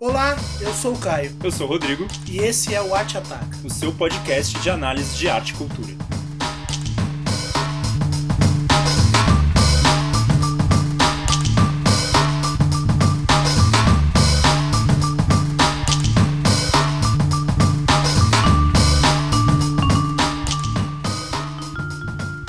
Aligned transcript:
Olá, 0.00 0.36
eu 0.60 0.72
sou 0.74 0.94
o 0.94 0.98
Caio 1.00 1.36
Eu 1.42 1.50
sou 1.50 1.66
o 1.66 1.70
Rodrigo, 1.70 2.06
e 2.24 2.38
esse 2.38 2.72
é 2.72 2.80
o 2.80 2.94
Arte 2.94 3.18
Ataca. 3.18 3.48
o 3.64 3.68
seu 3.68 3.92
podcast 3.92 4.56
de 4.60 4.70
análise 4.70 5.16
de 5.16 5.28
arte 5.28 5.50
e 5.50 5.54
cultura. 5.54 5.92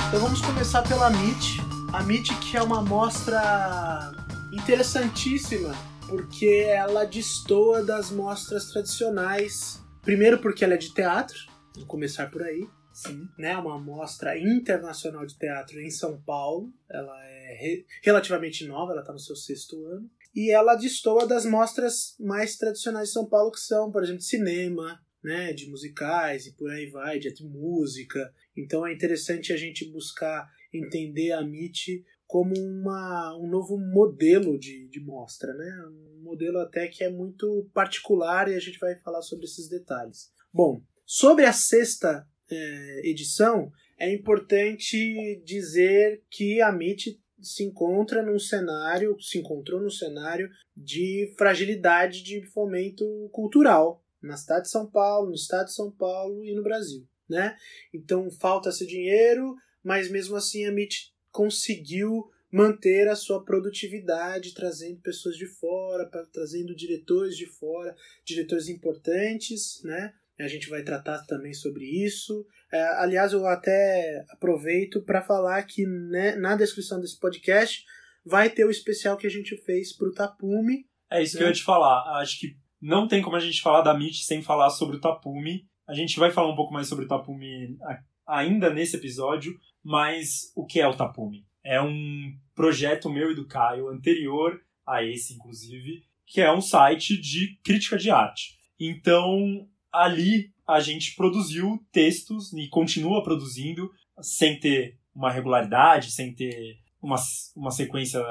Então 0.08 0.20
vamos 0.20 0.40
começar 0.42 0.84
pela 0.84 1.12
MIT. 1.12 1.64
A 1.94 2.04
MIT 2.04 2.36
que 2.36 2.58
é 2.58 2.62
uma 2.62 2.84
mostra 2.84 4.12
interessantíssima, 4.52 5.74
porque 6.10 6.66
ela 6.68 7.06
destoa 7.06 7.84
das 7.84 8.10
mostras 8.12 8.72
tradicionais. 8.72 9.80
Primeiro 10.02 10.40
porque 10.40 10.64
ela 10.66 10.74
é 10.74 10.78
de 10.78 10.94
teatro, 10.94 11.38
vamos 11.74 11.88
começar 11.88 12.32
por 12.32 12.42
aí. 12.42 12.68
Sim. 12.92 13.30
Né, 13.38 13.56
uma 13.56 13.80
mostra 13.80 14.38
internacional 14.38 15.26
de 15.26 15.38
teatro 15.38 15.80
em 15.80 15.90
São 15.90 16.20
Paulo. 16.22 16.74
Ela 16.90 17.16
é 17.26 17.58
re- 17.62 17.86
relativamente 18.04 18.66
nova, 18.66 18.92
ela 18.92 19.02
está 19.02 19.14
no 19.14 19.20
seu 19.20 19.36
sexto 19.36 19.86
ano. 19.86 20.10
E 20.36 20.52
ela 20.52 20.76
destoa 20.76 21.26
das 21.26 21.46
mostras 21.46 22.16
mais 22.20 22.58
tradicionais 22.58 23.08
de 23.08 23.14
São 23.14 23.28
Paulo, 23.28 23.52
que 23.52 23.60
são, 23.60 23.92
por 23.92 24.04
exemplo, 24.04 24.20
de 24.20 24.26
cinema, 24.26 25.00
né, 25.24 25.54
de 25.54 25.70
musicais 25.70 26.46
e 26.48 26.54
por 26.54 26.70
aí 26.72 26.90
vai, 26.90 27.20
de 27.20 27.32
música. 27.46 28.34
Então 28.58 28.86
é 28.86 28.94
interessante 28.94 29.54
a 29.54 29.58
gente 29.58 29.90
buscar 29.90 30.50
entender 30.74 31.32
a 31.32 31.42
MIT 31.42 32.04
como 32.30 32.54
uma, 32.56 33.36
um 33.40 33.48
novo 33.48 33.76
modelo 33.76 34.56
de, 34.60 34.88
de 34.88 35.00
mostra, 35.00 35.52
né? 35.52 35.84
Um 35.90 36.22
modelo 36.22 36.60
até 36.60 36.88
que 36.88 37.04
é 37.04 37.10
muito 37.10 37.68
particular 37.74 38.48
e 38.48 38.54
a 38.54 38.60
gente 38.60 38.78
vai 38.78 38.96
falar 38.98 39.24
sobre 39.24 39.46
esses 39.46 39.68
detalhes. 39.68 40.32
Bom, 40.54 40.80
sobre 41.04 41.46
a 41.46 41.52
sexta 41.52 42.24
eh, 42.52 43.02
edição, 43.04 43.72
é 43.98 44.14
importante 44.14 45.42
dizer 45.44 46.24
que 46.30 46.62
a 46.62 46.70
MIT 46.70 47.20
se 47.42 47.64
encontra 47.64 48.22
num 48.22 48.38
cenário, 48.38 49.20
se 49.20 49.40
encontrou 49.40 49.82
num 49.82 49.90
cenário 49.90 50.52
de 50.78 51.34
fragilidade 51.36 52.22
de 52.22 52.46
fomento 52.52 53.06
cultural 53.32 54.04
na 54.22 54.38
cidade 54.38 54.66
de 54.66 54.70
São 54.70 54.86
Paulo, 54.86 55.30
no 55.30 55.36
estado 55.36 55.66
de 55.66 55.74
São 55.74 55.92
Paulo 55.92 56.46
e 56.46 56.54
no 56.54 56.62
Brasil, 56.62 57.08
né? 57.28 57.58
Então 57.92 58.30
falta-se 58.30 58.86
dinheiro, 58.86 59.56
mas 59.84 60.12
mesmo 60.12 60.36
assim 60.36 60.64
a 60.66 60.70
MIT 60.70 61.12
conseguiu 61.32 62.30
manter 62.52 63.08
a 63.08 63.16
sua 63.16 63.44
produtividade, 63.44 64.54
trazendo 64.56 65.00
pessoas 65.02 65.36
de 65.36 65.46
fora, 65.46 66.08
pra- 66.08 66.26
trazendo 66.34 66.76
diretores 66.76 67.38
de 67.38 67.46
fora, 67.46 67.96
diretores 68.26 68.68
importantes, 68.70 69.82
né? 69.84 70.14
A 70.40 70.48
gente 70.48 70.70
vai 70.70 70.84
tratar 70.84 71.20
também 71.26 71.54
sobre 71.54 71.84
isso. 71.86 72.46
É, 72.72 72.82
aliás, 73.02 73.34
eu 73.34 73.46
até 73.46 74.24
aproveito 74.30 75.02
para 75.04 75.22
falar 75.22 75.62
que 75.64 75.86
né, 75.86 76.36
na 76.38 76.56
descrição 76.56 77.00
desse 77.02 77.20
podcast 77.20 77.84
vai 78.26 78.50
ter 78.50 78.64
o 78.66 78.72
especial 78.72 79.18
que 79.18 79.28
a 79.28 79.30
gente 79.30 79.58
fez 79.58 79.94
para 79.96 80.08
o 80.08 80.14
Tapume. 80.14 80.86
É 81.12 81.22
isso 81.22 81.36
que 81.38 81.44
É. 81.44 81.46
eu 81.46 81.50
ia 81.50 81.54
te 81.54 81.64
falar. 81.64 82.20
Acho 82.22 82.40
que 82.40 82.56
não 82.82 83.06
tem 83.08 83.22
como 83.22 83.36
a 83.36 83.40
gente 83.40 83.62
falar 83.62 83.82
da 83.82 83.94
MIT 83.94 84.24
sem 84.24 84.42
falar 84.42 84.70
sobre 84.70 84.96
o 84.96 85.02
Tapume. 85.02 85.68
A 85.86 85.94
gente 85.94 86.18
vai 86.18 86.32
falar 86.32 86.52
um 86.52 86.56
pouco 86.56 86.74
mais 86.74 86.88
sobre 86.88 87.04
o 87.04 87.08
Tapume 87.08 87.78
ainda 88.26 88.74
nesse 88.74 88.96
episódio, 88.96 89.54
mas 89.90 90.52
o 90.56 90.68
que 90.68 90.80
é 90.80 90.88
o 90.88 90.96
Tapume? 90.96 91.48
É 91.64 91.82
um 91.82 92.32
projeto 92.54 93.10
meu 93.10 93.32
e 93.32 93.36
do 93.36 93.48
Caio, 93.48 93.88
anterior 93.88 94.62
a 94.86 95.04
esse, 95.04 95.34
inclusive, 95.34 96.04
que 96.28 96.40
é 96.40 96.54
um 96.54 96.62
site 96.62 97.20
de 97.20 97.58
crítica 97.64 97.98
de 97.98 98.12
arte. 98.12 98.60
Então, 98.80 99.68
ali 99.92 100.54
a 100.68 100.80
gente 100.80 101.16
produziu 101.16 101.84
textos 101.92 102.54
e 102.54 102.68
continua 102.68 103.24
produzindo 103.24 103.90
sem 104.22 104.60
ter 104.60 105.00
uma 105.16 105.32
regularidade, 105.32 106.12
sem 106.12 106.36
ter 106.36 106.78
uma, 107.02 107.16
uma 107.56 107.72
sequência 107.72 108.22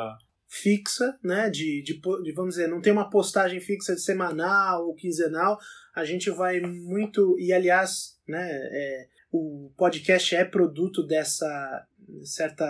fixa, 0.46 1.18
né? 1.24 1.50
De, 1.50 1.82
de, 1.82 2.00
de, 2.22 2.32
vamos 2.32 2.54
dizer, 2.54 2.68
não 2.68 2.80
tem 2.80 2.92
uma 2.92 3.10
postagem 3.10 3.58
fixa 3.58 3.96
de 3.96 4.00
semanal 4.00 4.86
ou 4.86 4.94
quinzenal. 4.94 5.58
A 5.92 6.04
gente 6.04 6.30
vai 6.30 6.60
muito. 6.60 7.36
E 7.36 7.52
aliás, 7.52 8.16
né? 8.28 8.48
é, 8.48 9.08
o 9.30 9.72
podcast 9.76 10.34
é 10.34 10.44
produto 10.44 11.06
dessa 11.06 11.86
certa 12.22 12.66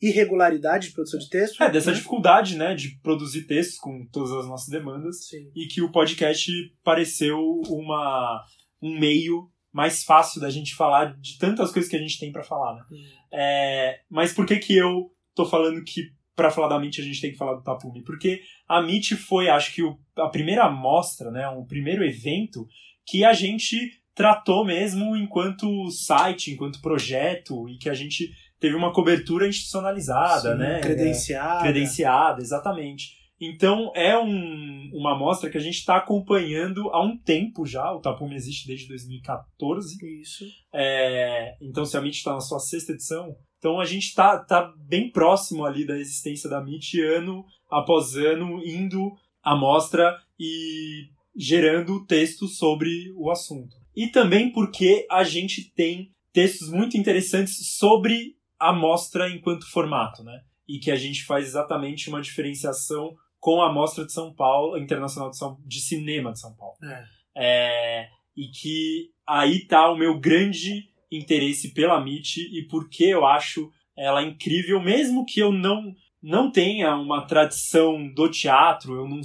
irregularidade 0.00 0.88
de 0.88 0.94
produção 0.94 1.18
de 1.20 1.28
texto. 1.28 1.62
É, 1.62 1.70
dessa 1.70 1.90
né? 1.90 1.96
dificuldade, 1.96 2.56
né, 2.56 2.74
de 2.74 2.98
produzir 3.02 3.46
textos 3.46 3.78
com 3.78 4.04
todas 4.06 4.32
as 4.32 4.46
nossas 4.46 4.68
demandas 4.68 5.26
Sim. 5.28 5.50
e 5.54 5.66
que 5.66 5.80
o 5.80 5.92
podcast 5.92 6.50
pareceu 6.82 7.38
uma, 7.68 8.44
um 8.80 8.98
meio 8.98 9.48
mais 9.72 10.02
fácil 10.04 10.40
da 10.40 10.50
gente 10.50 10.74
falar 10.74 11.16
de 11.18 11.38
tantas 11.38 11.70
coisas 11.72 11.88
que 11.90 11.96
a 11.96 12.00
gente 12.00 12.18
tem 12.18 12.32
pra 12.32 12.42
falar, 12.42 12.74
né? 12.74 12.84
Hum. 12.90 13.02
É, 13.32 14.00
mas 14.10 14.32
por 14.32 14.44
que 14.44 14.56
que 14.56 14.76
eu 14.76 15.10
tô 15.34 15.46
falando 15.46 15.82
que 15.84 16.10
pra 16.34 16.50
falar 16.50 16.68
da 16.68 16.76
MIT 16.76 17.00
a 17.00 17.04
gente 17.04 17.20
tem 17.20 17.30
que 17.32 17.38
falar 17.38 17.54
do 17.54 17.62
Tapume? 17.62 18.02
Porque 18.02 18.42
a 18.68 18.80
MIT 18.82 19.16
foi, 19.16 19.48
acho 19.48 19.72
que 19.74 19.82
o- 19.82 19.98
a 20.16 20.28
primeira 20.28 20.64
amostra, 20.64 21.30
né, 21.30 21.48
o 21.48 21.64
primeiro 21.64 22.04
evento 22.04 22.66
que 23.06 23.24
a 23.24 23.32
gente 23.32 24.01
tratou 24.14 24.64
mesmo 24.64 25.16
enquanto 25.16 25.90
site, 25.90 26.50
enquanto 26.52 26.80
projeto 26.80 27.68
e 27.68 27.76
que 27.78 27.88
a 27.88 27.94
gente 27.94 28.30
teve 28.60 28.74
uma 28.76 28.92
cobertura 28.92 29.48
institucionalizada, 29.48 30.52
Sim, 30.52 30.58
né? 30.58 30.80
Credenciada. 30.80 31.62
credenciada, 31.62 32.40
exatamente. 32.40 33.20
Então 33.40 33.90
é 33.96 34.16
um- 34.16 34.90
uma 34.94 35.16
amostra 35.16 35.50
que 35.50 35.58
a 35.58 35.60
gente 35.60 35.74
está 35.78 35.96
acompanhando 35.96 36.88
há 36.90 37.02
um 37.04 37.18
tempo 37.18 37.66
já. 37.66 37.90
O 37.92 38.00
Tapume 38.00 38.36
existe 38.36 38.68
desde 38.68 38.86
2014. 38.86 39.96
Isso. 40.20 40.44
É, 40.72 41.56
então 41.60 41.84
se 41.84 41.96
a 41.96 42.00
MIT 42.00 42.18
está 42.18 42.34
na 42.34 42.40
sua 42.40 42.60
sexta 42.60 42.92
edição, 42.92 43.34
então 43.58 43.80
a 43.80 43.84
gente 43.84 44.04
está 44.04 44.38
tá 44.38 44.72
bem 44.86 45.10
próximo 45.10 45.64
ali 45.64 45.84
da 45.84 45.98
existência 45.98 46.48
da 46.48 46.60
MIT 46.60 47.00
ano 47.02 47.44
após 47.68 48.14
ano, 48.16 48.62
indo 48.64 49.10
à 49.42 49.56
mostra 49.56 50.16
e 50.38 51.08
gerando 51.36 52.04
textos 52.06 52.58
sobre 52.58 53.10
o 53.16 53.28
assunto. 53.30 53.74
E 53.94 54.08
também 54.08 54.50
porque 54.52 55.06
a 55.10 55.24
gente 55.24 55.72
tem 55.74 56.12
textos 56.32 56.70
muito 56.70 56.96
interessantes 56.96 57.76
sobre 57.76 58.36
a 58.58 58.72
mostra 58.72 59.28
enquanto 59.28 59.70
formato, 59.70 60.22
né? 60.22 60.40
E 60.68 60.78
que 60.78 60.90
a 60.90 60.96
gente 60.96 61.24
faz 61.24 61.46
exatamente 61.46 62.08
uma 62.08 62.20
diferenciação 62.20 63.14
com 63.42 63.60
a 63.60 63.72
Mostra 63.72 64.06
de 64.06 64.12
São 64.12 64.32
Paulo, 64.32 64.78
Internacional 64.78 65.28
de, 65.28 65.36
São, 65.36 65.58
de 65.66 65.80
Cinema 65.80 66.32
de 66.32 66.38
São 66.38 66.54
Paulo. 66.54 66.76
É. 66.84 67.04
É, 67.34 68.08
e 68.36 68.46
que 68.48 69.10
aí 69.26 69.66
tá 69.66 69.90
o 69.90 69.96
meu 69.96 70.18
grande 70.20 70.88
interesse 71.10 71.74
pela 71.74 72.00
MIT 72.00 72.40
e 72.56 72.68
porque 72.68 73.04
eu 73.04 73.26
acho 73.26 73.68
ela 73.96 74.22
incrível, 74.22 74.80
mesmo 74.80 75.26
que 75.26 75.40
eu 75.40 75.52
não, 75.52 75.92
não 76.22 76.50
tenha 76.50 76.94
uma 76.94 77.26
tradição 77.26 78.08
do 78.14 78.30
teatro, 78.30 78.94
eu 78.94 79.08
não, 79.08 79.20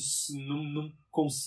não, 0.47 0.63
não, 0.63 0.91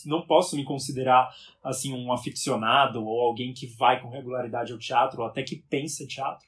não 0.06 0.26
posso 0.26 0.56
me 0.56 0.64
considerar 0.64 1.30
assim 1.62 1.92
um 1.92 2.12
aficionado 2.12 3.04
ou 3.04 3.20
alguém 3.20 3.52
que 3.52 3.66
vai 3.66 4.00
com 4.00 4.08
regularidade 4.08 4.72
ao 4.72 4.78
teatro 4.78 5.20
ou 5.20 5.26
até 5.26 5.42
que 5.42 5.56
pensa 5.56 6.06
teatro 6.06 6.46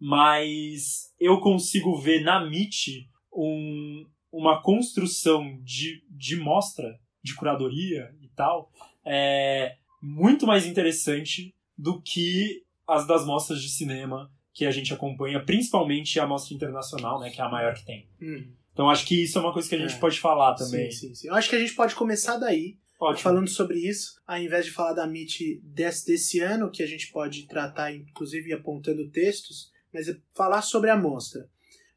mas 0.00 1.12
eu 1.20 1.38
consigo 1.40 1.94
ver 1.98 2.22
na 2.22 2.42
MIT 2.42 3.06
um, 3.30 4.06
uma 4.32 4.62
construção 4.62 5.60
de, 5.62 6.02
de 6.08 6.36
mostra, 6.36 6.98
de 7.22 7.34
curadoria 7.34 8.10
e 8.22 8.28
tal, 8.28 8.72
é, 9.04 9.76
muito 10.02 10.46
mais 10.46 10.64
interessante 10.64 11.54
do 11.76 12.00
que 12.00 12.62
as 12.88 13.06
das 13.06 13.26
mostras 13.26 13.60
de 13.60 13.68
cinema 13.68 14.32
que 14.54 14.64
a 14.64 14.70
gente 14.70 14.92
acompanha, 14.92 15.44
principalmente 15.44 16.18
a 16.18 16.26
mostra 16.26 16.54
internacional, 16.54 17.20
né, 17.20 17.30
que 17.30 17.40
é 17.40 17.44
a 17.44 17.48
maior 17.50 17.74
que 17.74 17.84
tem. 17.84 18.08
Hum. 18.20 18.52
Então 18.80 18.88
acho 18.88 19.04
que 19.04 19.24
isso 19.24 19.36
é 19.36 19.42
uma 19.42 19.52
coisa 19.52 19.68
que 19.68 19.74
a 19.74 19.78
gente 19.78 19.94
É. 19.94 19.98
pode 19.98 20.18
falar 20.18 20.54
também. 20.54 20.90
Sim, 20.90 21.08
sim, 21.08 21.14
sim. 21.14 21.28
Eu 21.28 21.34
acho 21.34 21.50
que 21.50 21.54
a 21.56 21.58
gente 21.58 21.74
pode 21.74 21.94
começar 21.94 22.38
daí. 22.38 22.78
Ótimo. 22.98 23.22
falando 23.22 23.48
sobre 23.48 23.78
isso, 23.78 24.20
ao 24.26 24.36
invés 24.38 24.66
de 24.66 24.70
falar 24.72 24.92
da 24.92 25.06
MIT 25.06 25.62
desse, 25.64 26.04
desse 26.06 26.40
ano, 26.40 26.70
que 26.70 26.82
a 26.82 26.86
gente 26.86 27.10
pode 27.10 27.46
tratar, 27.46 27.94
inclusive 27.94 28.52
apontando 28.52 29.10
textos, 29.10 29.70
mas 29.92 30.06
é 30.08 30.16
falar 30.34 30.60
sobre 30.60 30.90
a 30.90 30.96
mostra. 30.96 31.48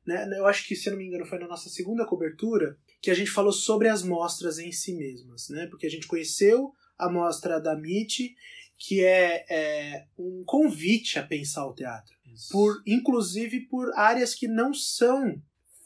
Né? 0.05 0.25
Eu 0.37 0.45
acho 0.45 0.65
que, 0.65 0.75
se 0.77 0.89
não 0.89 0.97
me 0.97 1.05
engano, 1.05 1.25
foi 1.25 1.39
na 1.39 1.47
nossa 1.47 1.67
segunda 1.69 2.05
cobertura 2.05 2.77
que 3.01 3.11
a 3.11 3.13
gente 3.13 3.31
falou 3.31 3.51
sobre 3.51 3.89
as 3.89 4.01
mostras 4.01 4.59
em 4.59 4.71
si 4.71 4.93
mesmas, 4.93 5.49
né? 5.49 5.67
porque 5.67 5.87
a 5.87 5.89
gente 5.89 6.07
conheceu 6.07 6.71
a 6.97 7.09
mostra 7.09 7.59
da 7.59 7.73
MIT, 7.73 8.33
que 8.77 9.03
é, 9.03 9.45
é 9.49 10.05
um 10.17 10.43
convite 10.45 11.19
a 11.19 11.23
pensar 11.23 11.65
o 11.65 11.73
teatro 11.73 12.13
Isso. 12.33 12.49
por 12.51 12.81
inclusive 12.87 13.61
por 13.67 13.91
áreas 13.95 14.33
que 14.33 14.47
não 14.47 14.73
são 14.73 15.41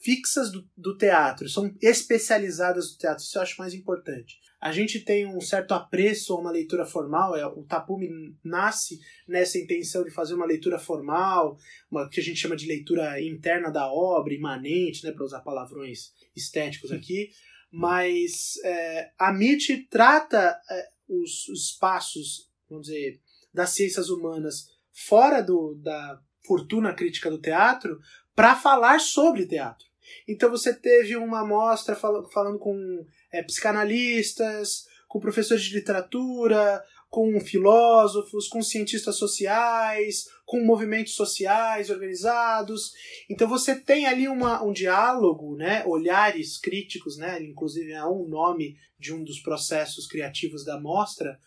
fixas 0.08 0.50
do, 0.50 0.66
do 0.78 0.98
teatro, 0.98 1.50
são 1.50 1.76
especializadas 1.82 2.92
do 2.92 2.98
teatro. 2.98 3.22
Isso 3.22 3.38
eu 3.38 3.42
acho 3.42 3.60
mais 3.60 3.74
importante. 3.74 4.40
A 4.62 4.72
gente 4.72 5.02
tem 5.02 5.28
um 5.28 5.42
certo 5.42 5.74
apreço 5.74 6.34
a 6.34 6.40
uma 6.40 6.50
leitura 6.50 6.86
formal, 6.86 7.36
é, 7.36 7.46
o 7.46 7.66
Tapume 7.66 8.08
nasce 8.42 9.02
nessa 9.28 9.58
intenção 9.58 10.06
de 10.06 10.10
fazer 10.10 10.34
uma 10.34 10.46
leitura 10.46 10.80
formal, 10.80 11.58
uma 11.92 12.10
que 12.10 12.22
a 12.22 12.24
gente 12.24 12.40
chama 12.40 12.56
de 12.56 12.66
leitura 12.66 13.22
interna 13.22 13.70
da 13.70 13.92
obra, 13.92 14.34
imanente, 14.34 15.04
né, 15.04 15.12
para 15.12 15.26
usar 15.26 15.42
palavrões 15.42 16.14
estéticos 16.34 16.90
aqui, 16.90 17.30
mas 17.70 18.54
é, 18.64 19.12
a 19.20 19.34
MIT 19.34 19.90
trata 19.90 20.58
é, 20.72 20.88
os, 21.10 21.50
os 21.50 21.72
espaços, 21.72 22.50
vamos 22.70 22.88
dizer, 22.88 23.20
das 23.54 23.72
ciências 23.72 24.08
humanas 24.10 24.70
fora 24.94 25.42
do, 25.42 25.76
da 25.76 26.18
fortuna 26.46 26.94
crítica 26.94 27.30
do 27.30 27.42
teatro 27.42 28.00
para 28.34 28.56
falar 28.56 29.02
sobre 29.02 29.46
teatro. 29.46 29.87
Então 30.28 30.50
você 30.50 30.74
teve 30.74 31.16
uma 31.16 31.46
mostra 31.46 31.96
fal 31.96 32.30
falando 32.30 32.60
com 32.60 33.06
é, 33.32 33.42
psicanalistas, 33.44 34.86
com 35.08 35.20
professores 35.20 35.64
de 35.64 35.74
literatura, 35.74 36.84
com 37.10 37.40
filósofos, 37.40 38.48
com 38.48 38.62
cientistas 38.62 39.16
sociais, 39.16 40.26
com 40.46 40.64
movimentos 40.64 41.16
sociais 41.16 41.90
organizados. 41.90 42.92
Então 43.30 43.48
você 43.48 43.76
tem 43.76 44.06
ali 44.06 44.28
uma, 44.28 44.64
um 44.64 44.74
diálogo, 44.74 45.56
né, 45.56 45.84
olhares 45.86 46.58
críticos, 46.58 47.18
né, 47.18 47.42
inclusive 47.42 47.92
é 47.92 48.06
um 48.06 48.28
nome 48.28 48.78
de 49.00 49.14
um 49.14 49.24
dos 49.24 49.40
processos 49.40 50.06
criativos 50.08 50.66
da 50.66 50.80
mostra, 50.80 51.40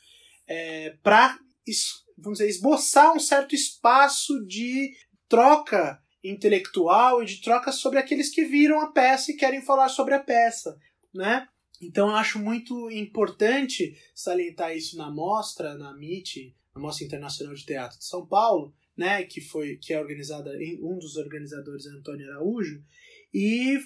é, 0.47 0.97
para 1.03 1.39
esboçar 2.41 3.15
um 3.15 3.21
certo 3.21 3.55
espaço 3.55 4.45
de 4.47 4.93
troca 5.29 6.01
intelectual 6.23 7.23
e 7.23 7.27
de 7.27 7.41
troca 7.41 7.73
sobre 7.73 7.99
aqueles 7.99 8.29
que 8.31 8.45
viram 8.45 8.81
a 8.81 8.93
peça 8.93 9.31
e 9.31 9.37
querem 9.37 9.63
falar 9.63 9.89
sobre 9.89 10.15
a 10.15 10.21
peça, 10.21 10.79
né? 11.13 11.49
Então 11.81 12.09
eu 12.09 12.17
acho 12.17 12.39
muito 12.39 12.91
importante 12.91 13.97
salientar 14.15 14.77
isso 14.77 14.99
na 14.99 15.11
mostra, 15.11 15.77
na 15.79 15.93
MIT, 15.93 16.55
na 16.75 16.81
Mostra 16.81 17.07
Internacional 17.07 17.55
de 17.55 17.65
Teatro 17.65 17.99
de 17.99 18.05
São 18.05 18.27
Paulo, 18.27 18.75
né, 18.97 19.23
que 19.25 19.41
foi 19.41 19.77
que 19.77 19.95
é 19.95 20.01
organizada 20.01 20.53
um 20.83 20.99
dos 20.99 21.17
organizadores 21.17 21.87
é 21.87 21.91
Antônio 21.91 22.29
Araújo 22.29 22.83
e 23.33 23.79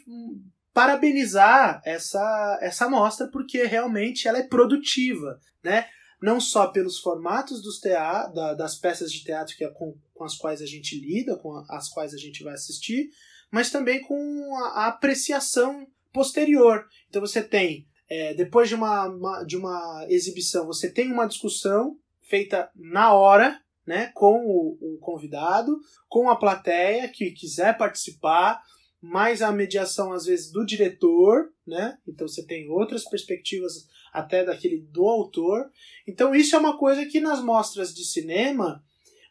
parabenizar 0.72 1.81
essa 1.84 2.58
essa 2.60 2.88
mostra 2.88 3.28
porque 3.28 3.64
realmente 3.64 4.26
ela 4.26 4.38
é 4.38 4.42
produtiva, 4.42 5.38
né? 5.62 5.86
Não 6.24 6.40
só 6.40 6.68
pelos 6.68 6.98
formatos 7.00 7.60
dos 7.60 7.78
teatro, 7.80 8.32
da, 8.32 8.54
das 8.54 8.76
peças 8.76 9.12
de 9.12 9.22
teatro 9.22 9.54
que 9.54 9.62
é 9.62 9.68
com, 9.68 9.94
com 10.14 10.24
as 10.24 10.34
quais 10.34 10.62
a 10.62 10.66
gente 10.66 10.98
lida, 10.98 11.36
com 11.36 11.62
as 11.68 11.90
quais 11.90 12.14
a 12.14 12.16
gente 12.16 12.42
vai 12.42 12.54
assistir, 12.54 13.10
mas 13.52 13.68
também 13.68 14.00
com 14.00 14.56
a, 14.56 14.68
a 14.68 14.86
apreciação 14.86 15.86
posterior. 16.14 16.86
Então 17.10 17.20
você 17.20 17.42
tem, 17.42 17.86
é, 18.08 18.32
depois 18.32 18.70
de 18.70 18.74
uma, 18.74 19.06
uma, 19.06 19.44
de 19.44 19.54
uma 19.54 20.06
exibição, 20.08 20.64
você 20.64 20.90
tem 20.90 21.12
uma 21.12 21.26
discussão 21.26 21.98
feita 22.22 22.70
na 22.74 23.12
hora, 23.12 23.60
né, 23.86 24.10
com 24.14 24.46
o, 24.46 24.78
o 24.80 24.98
convidado, 25.02 25.76
com 26.08 26.30
a 26.30 26.36
plateia 26.36 27.06
que 27.06 27.32
quiser 27.32 27.76
participar, 27.76 28.62
mais 29.04 29.42
a 29.42 29.52
mediação 29.52 30.12
às 30.12 30.24
vezes 30.24 30.50
do 30.50 30.64
diretor, 30.64 31.52
né? 31.66 31.98
Então 32.06 32.26
você 32.26 32.44
tem 32.44 32.68
outras 32.70 33.04
perspectivas 33.04 33.86
até 34.12 34.44
daquele 34.44 34.80
do 34.90 35.06
autor. 35.06 35.70
Então 36.06 36.34
isso 36.34 36.56
é 36.56 36.58
uma 36.58 36.78
coisa 36.78 37.04
que 37.04 37.20
nas 37.20 37.42
mostras 37.42 37.94
de 37.94 38.04
cinema 38.04 38.82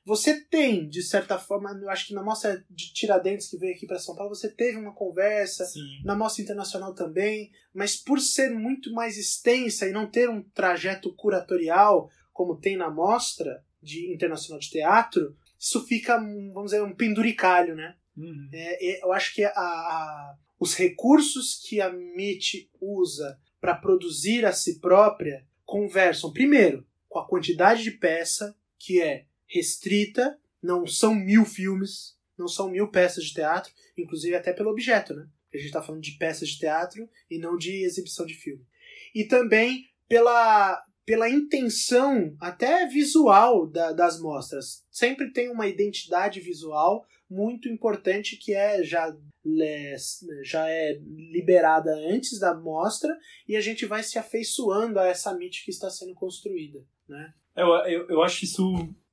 você 0.05 0.41
tem, 0.41 0.87
de 0.89 1.01
certa 1.01 1.39
forma, 1.39 1.71
eu 1.81 1.89
acho 1.89 2.07
que 2.07 2.13
na 2.13 2.21
mostra 2.21 2.63
de 2.69 2.93
Tiradentes 2.93 3.47
que 3.47 3.57
veio 3.57 3.73
aqui 3.73 3.87
para 3.87 3.97
São 3.97 4.15
Paulo, 4.15 4.35
você 4.35 4.49
teve 4.49 4.77
uma 4.77 4.93
conversa, 4.93 5.65
Sim. 5.65 6.01
na 6.03 6.13
mostra 6.13 6.43
internacional 6.43 6.93
também, 6.93 7.49
mas 7.73 7.95
por 7.95 8.19
ser 8.19 8.51
muito 8.51 8.91
mais 8.91 9.17
extensa 9.17 9.87
e 9.87 9.93
não 9.93 10.05
ter 10.05 10.29
um 10.29 10.43
trajeto 10.43 11.13
curatorial 11.15 12.09
como 12.33 12.59
tem 12.59 12.75
na 12.75 12.89
mostra 12.89 13.63
de 13.81 14.13
internacional 14.13 14.59
de 14.59 14.69
teatro, 14.69 15.37
isso 15.57 15.85
fica, 15.85 16.17
vamos 16.17 16.71
dizer, 16.71 16.83
um 16.83 16.93
penduricalho, 16.93 17.73
né? 17.73 17.95
Uhum. 18.15 18.49
É, 18.51 19.03
eu 19.03 19.11
acho 19.11 19.33
que 19.33 19.43
a, 19.43 19.51
a, 19.51 20.37
os 20.59 20.75
recursos 20.75 21.61
que 21.67 21.81
a 21.81 21.89
MIT 21.89 22.69
usa 22.79 23.39
para 23.59 23.75
produzir 23.75 24.45
a 24.45 24.51
si 24.51 24.79
própria 24.79 25.45
conversam, 25.65 26.31
primeiro, 26.31 26.85
com 27.09 27.19
a 27.19 27.27
quantidade 27.27 27.83
de 27.83 27.91
peça, 27.91 28.55
que 28.77 29.01
é 29.01 29.25
restrita, 29.47 30.37
não 30.61 30.85
são 30.85 31.13
mil 31.13 31.45
filmes, 31.45 32.17
não 32.37 32.47
são 32.47 32.69
mil 32.69 32.89
peças 32.89 33.25
de 33.25 33.33
teatro, 33.33 33.71
inclusive 33.97 34.35
até 34.35 34.51
pelo 34.51 34.69
objeto, 34.69 35.13
né? 35.13 35.27
A 35.53 35.57
gente 35.57 35.67
está 35.67 35.83
falando 35.83 36.01
de 36.01 36.17
peças 36.17 36.49
de 36.49 36.59
teatro 36.59 37.07
e 37.29 37.37
não 37.37 37.55
de 37.55 37.83
exibição 37.83 38.25
de 38.25 38.33
filme. 38.33 38.65
E 39.13 39.23
também 39.25 39.87
pela, 40.07 40.83
pela 41.05 41.29
intenção 41.29 42.35
até 42.39 42.85
visual 42.87 43.67
da, 43.67 43.91
das 43.91 44.19
mostras. 44.19 44.83
Sempre 44.89 45.31
tem 45.31 45.49
uma 45.49 45.67
identidade 45.67 46.39
visual 46.39 47.05
muito 47.29 47.67
importante 47.67 48.37
que 48.37 48.53
é 48.53 48.83
já, 48.83 49.13
já 50.43 50.69
é 50.69 50.99
liberada 51.03 51.91
antes 52.09 52.39
da 52.39 52.53
mostra 52.53 53.15
e 53.47 53.55
a 53.55 53.61
gente 53.61 53.85
vai 53.85 54.03
se 54.03 54.19
afeiçoando 54.19 54.99
a 54.99 55.07
essa 55.07 55.33
mítica 55.35 55.65
que 55.65 55.71
está 55.71 55.89
sendo 55.89 56.13
construída. 56.13 56.79
Né? 57.07 57.33
Eu, 57.55 57.67
eu, 57.85 58.09
eu 58.09 58.21
acho 58.21 58.45
isso 58.45 58.63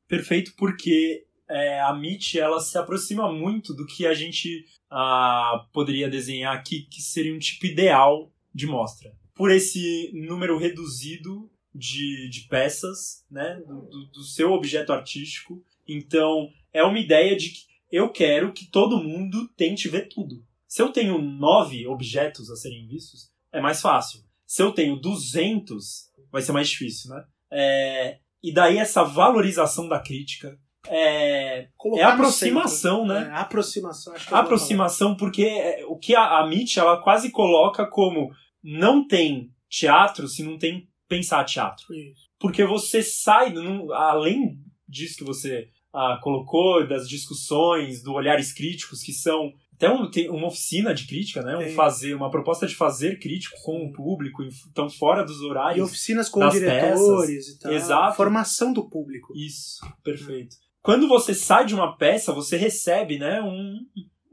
perfeito 0.07 0.53
porque 0.57 1.27
é, 1.49 1.81
a 1.81 1.93
MIT 1.95 2.39
ela 2.39 2.61
se 2.61 2.77
aproxima 2.79 3.33
muito 3.33 3.75
do 3.75 3.87
que 3.87 4.07
a 4.07 4.15
gente 4.15 4.65
ah, 4.91 5.67
poderia 5.73 6.09
desenhar 6.09 6.57
aqui, 6.57 6.83
que 6.83 7.01
seria 7.01 7.35
um 7.35 7.39
tipo 7.39 7.67
ideal 7.67 8.33
de 8.55 8.67
mostra. 8.67 9.13
Por 9.35 9.51
esse 9.51 10.11
número 10.13 10.59
reduzido 10.59 11.51
de, 11.75 12.29
de 12.29 12.43
peças, 12.49 13.25
né, 13.31 13.61
do, 13.67 14.07
do 14.07 14.23
seu 14.23 14.53
objeto 14.53 14.93
artístico. 14.93 15.63
Então, 15.87 16.49
é 16.73 16.83
uma 16.83 16.99
ideia 16.99 17.37
de 17.37 17.51
que 17.51 17.67
eu 17.91 18.09
quero 18.11 18.53
que 18.53 18.67
todo 18.67 19.03
mundo 19.03 19.49
tente 19.57 19.89
ver 19.89 20.09
tudo. 20.09 20.45
Se 20.67 20.81
eu 20.83 20.93
tenho 20.93 21.21
nove 21.21 21.87
objetos 21.87 22.51
a 22.51 22.57
serem 22.57 22.87
vistos, 22.87 23.31
é 23.53 23.61
mais 23.61 23.81
fácil. 23.81 24.21
Se 24.47 24.63
eu 24.63 24.73
tenho 24.73 24.97
200, 24.97 26.11
vai 26.31 26.43
ser 26.43 26.53
mais 26.53 26.69
difícil, 26.69 27.11
né? 27.11 27.25
É, 27.51 28.19
e 28.43 28.53
daí 28.53 28.79
essa 28.79 29.03
valorização 29.03 29.89
da 29.89 29.99
crítica 29.99 30.57
é, 30.89 31.69
é 31.97 32.03
aproximação, 32.03 33.07
né? 33.07 33.29
É, 33.33 33.37
aproximação. 33.37 34.15
Acho 34.15 34.29
que 34.29 34.35
aproximação, 34.35 35.17
porque 35.17 35.45
é, 35.45 35.85
o 35.87 35.97
que 35.97 36.15
a, 36.15 36.39
a 36.39 36.47
Mitch, 36.47 36.77
ela 36.77 37.03
quase 37.03 37.31
coloca 37.31 37.87
como 37.87 38.31
não 38.63 39.07
tem 39.07 39.53
teatro 39.69 40.27
se 40.27 40.43
não 40.43 40.59
tem 40.59 40.89
pensar 41.11 41.45
teatro. 41.45 41.93
Isso. 41.93 42.31
Porque 42.39 42.65
você 42.65 43.03
sai, 43.03 43.53
não, 43.53 43.93
além 43.93 44.57
disso 44.89 45.19
que 45.19 45.25
você 45.25 45.69
ah, 45.93 46.19
colocou, 46.23 46.87
das 46.87 47.09
discussões, 47.09 48.03
do 48.03 48.13
olhares 48.13 48.53
críticos, 48.53 49.03
que 49.03 49.13
são 49.13 49.53
até 49.75 49.91
um, 49.91 50.11
tem 50.11 50.29
uma 50.29 50.47
oficina 50.47 50.93
de 50.93 51.07
crítica, 51.07 51.43
né? 51.43 51.57
Um 51.57 51.75
fazer, 51.75 52.15
uma 52.15 52.31
proposta 52.31 52.67
de 52.67 52.75
fazer 52.75 53.19
crítico 53.19 53.57
com 53.63 53.87
o 53.87 53.93
público, 53.93 54.43
então 54.71 54.91
fora 54.91 55.25
dos 55.25 55.41
horários. 55.41 55.79
E 55.79 55.81
oficinas 55.81 56.29
com 56.29 56.47
diretores 56.51 57.47
peças. 57.47 57.49
e 57.49 57.59
tal. 57.59 57.73
Exato. 57.73 58.17
Formação 58.17 58.75
do 58.75 58.89
público. 58.89 59.33
Isso, 59.35 59.81
perfeito. 60.05 60.55
Quando 60.83 61.09
você 61.09 61.35
sai 61.35 61.65
de 61.65 61.75
uma 61.75 61.97
peça, 61.97 62.31
você 62.31 62.59
recebe, 62.59 63.19
né, 63.19 63.41
um, 63.41 63.79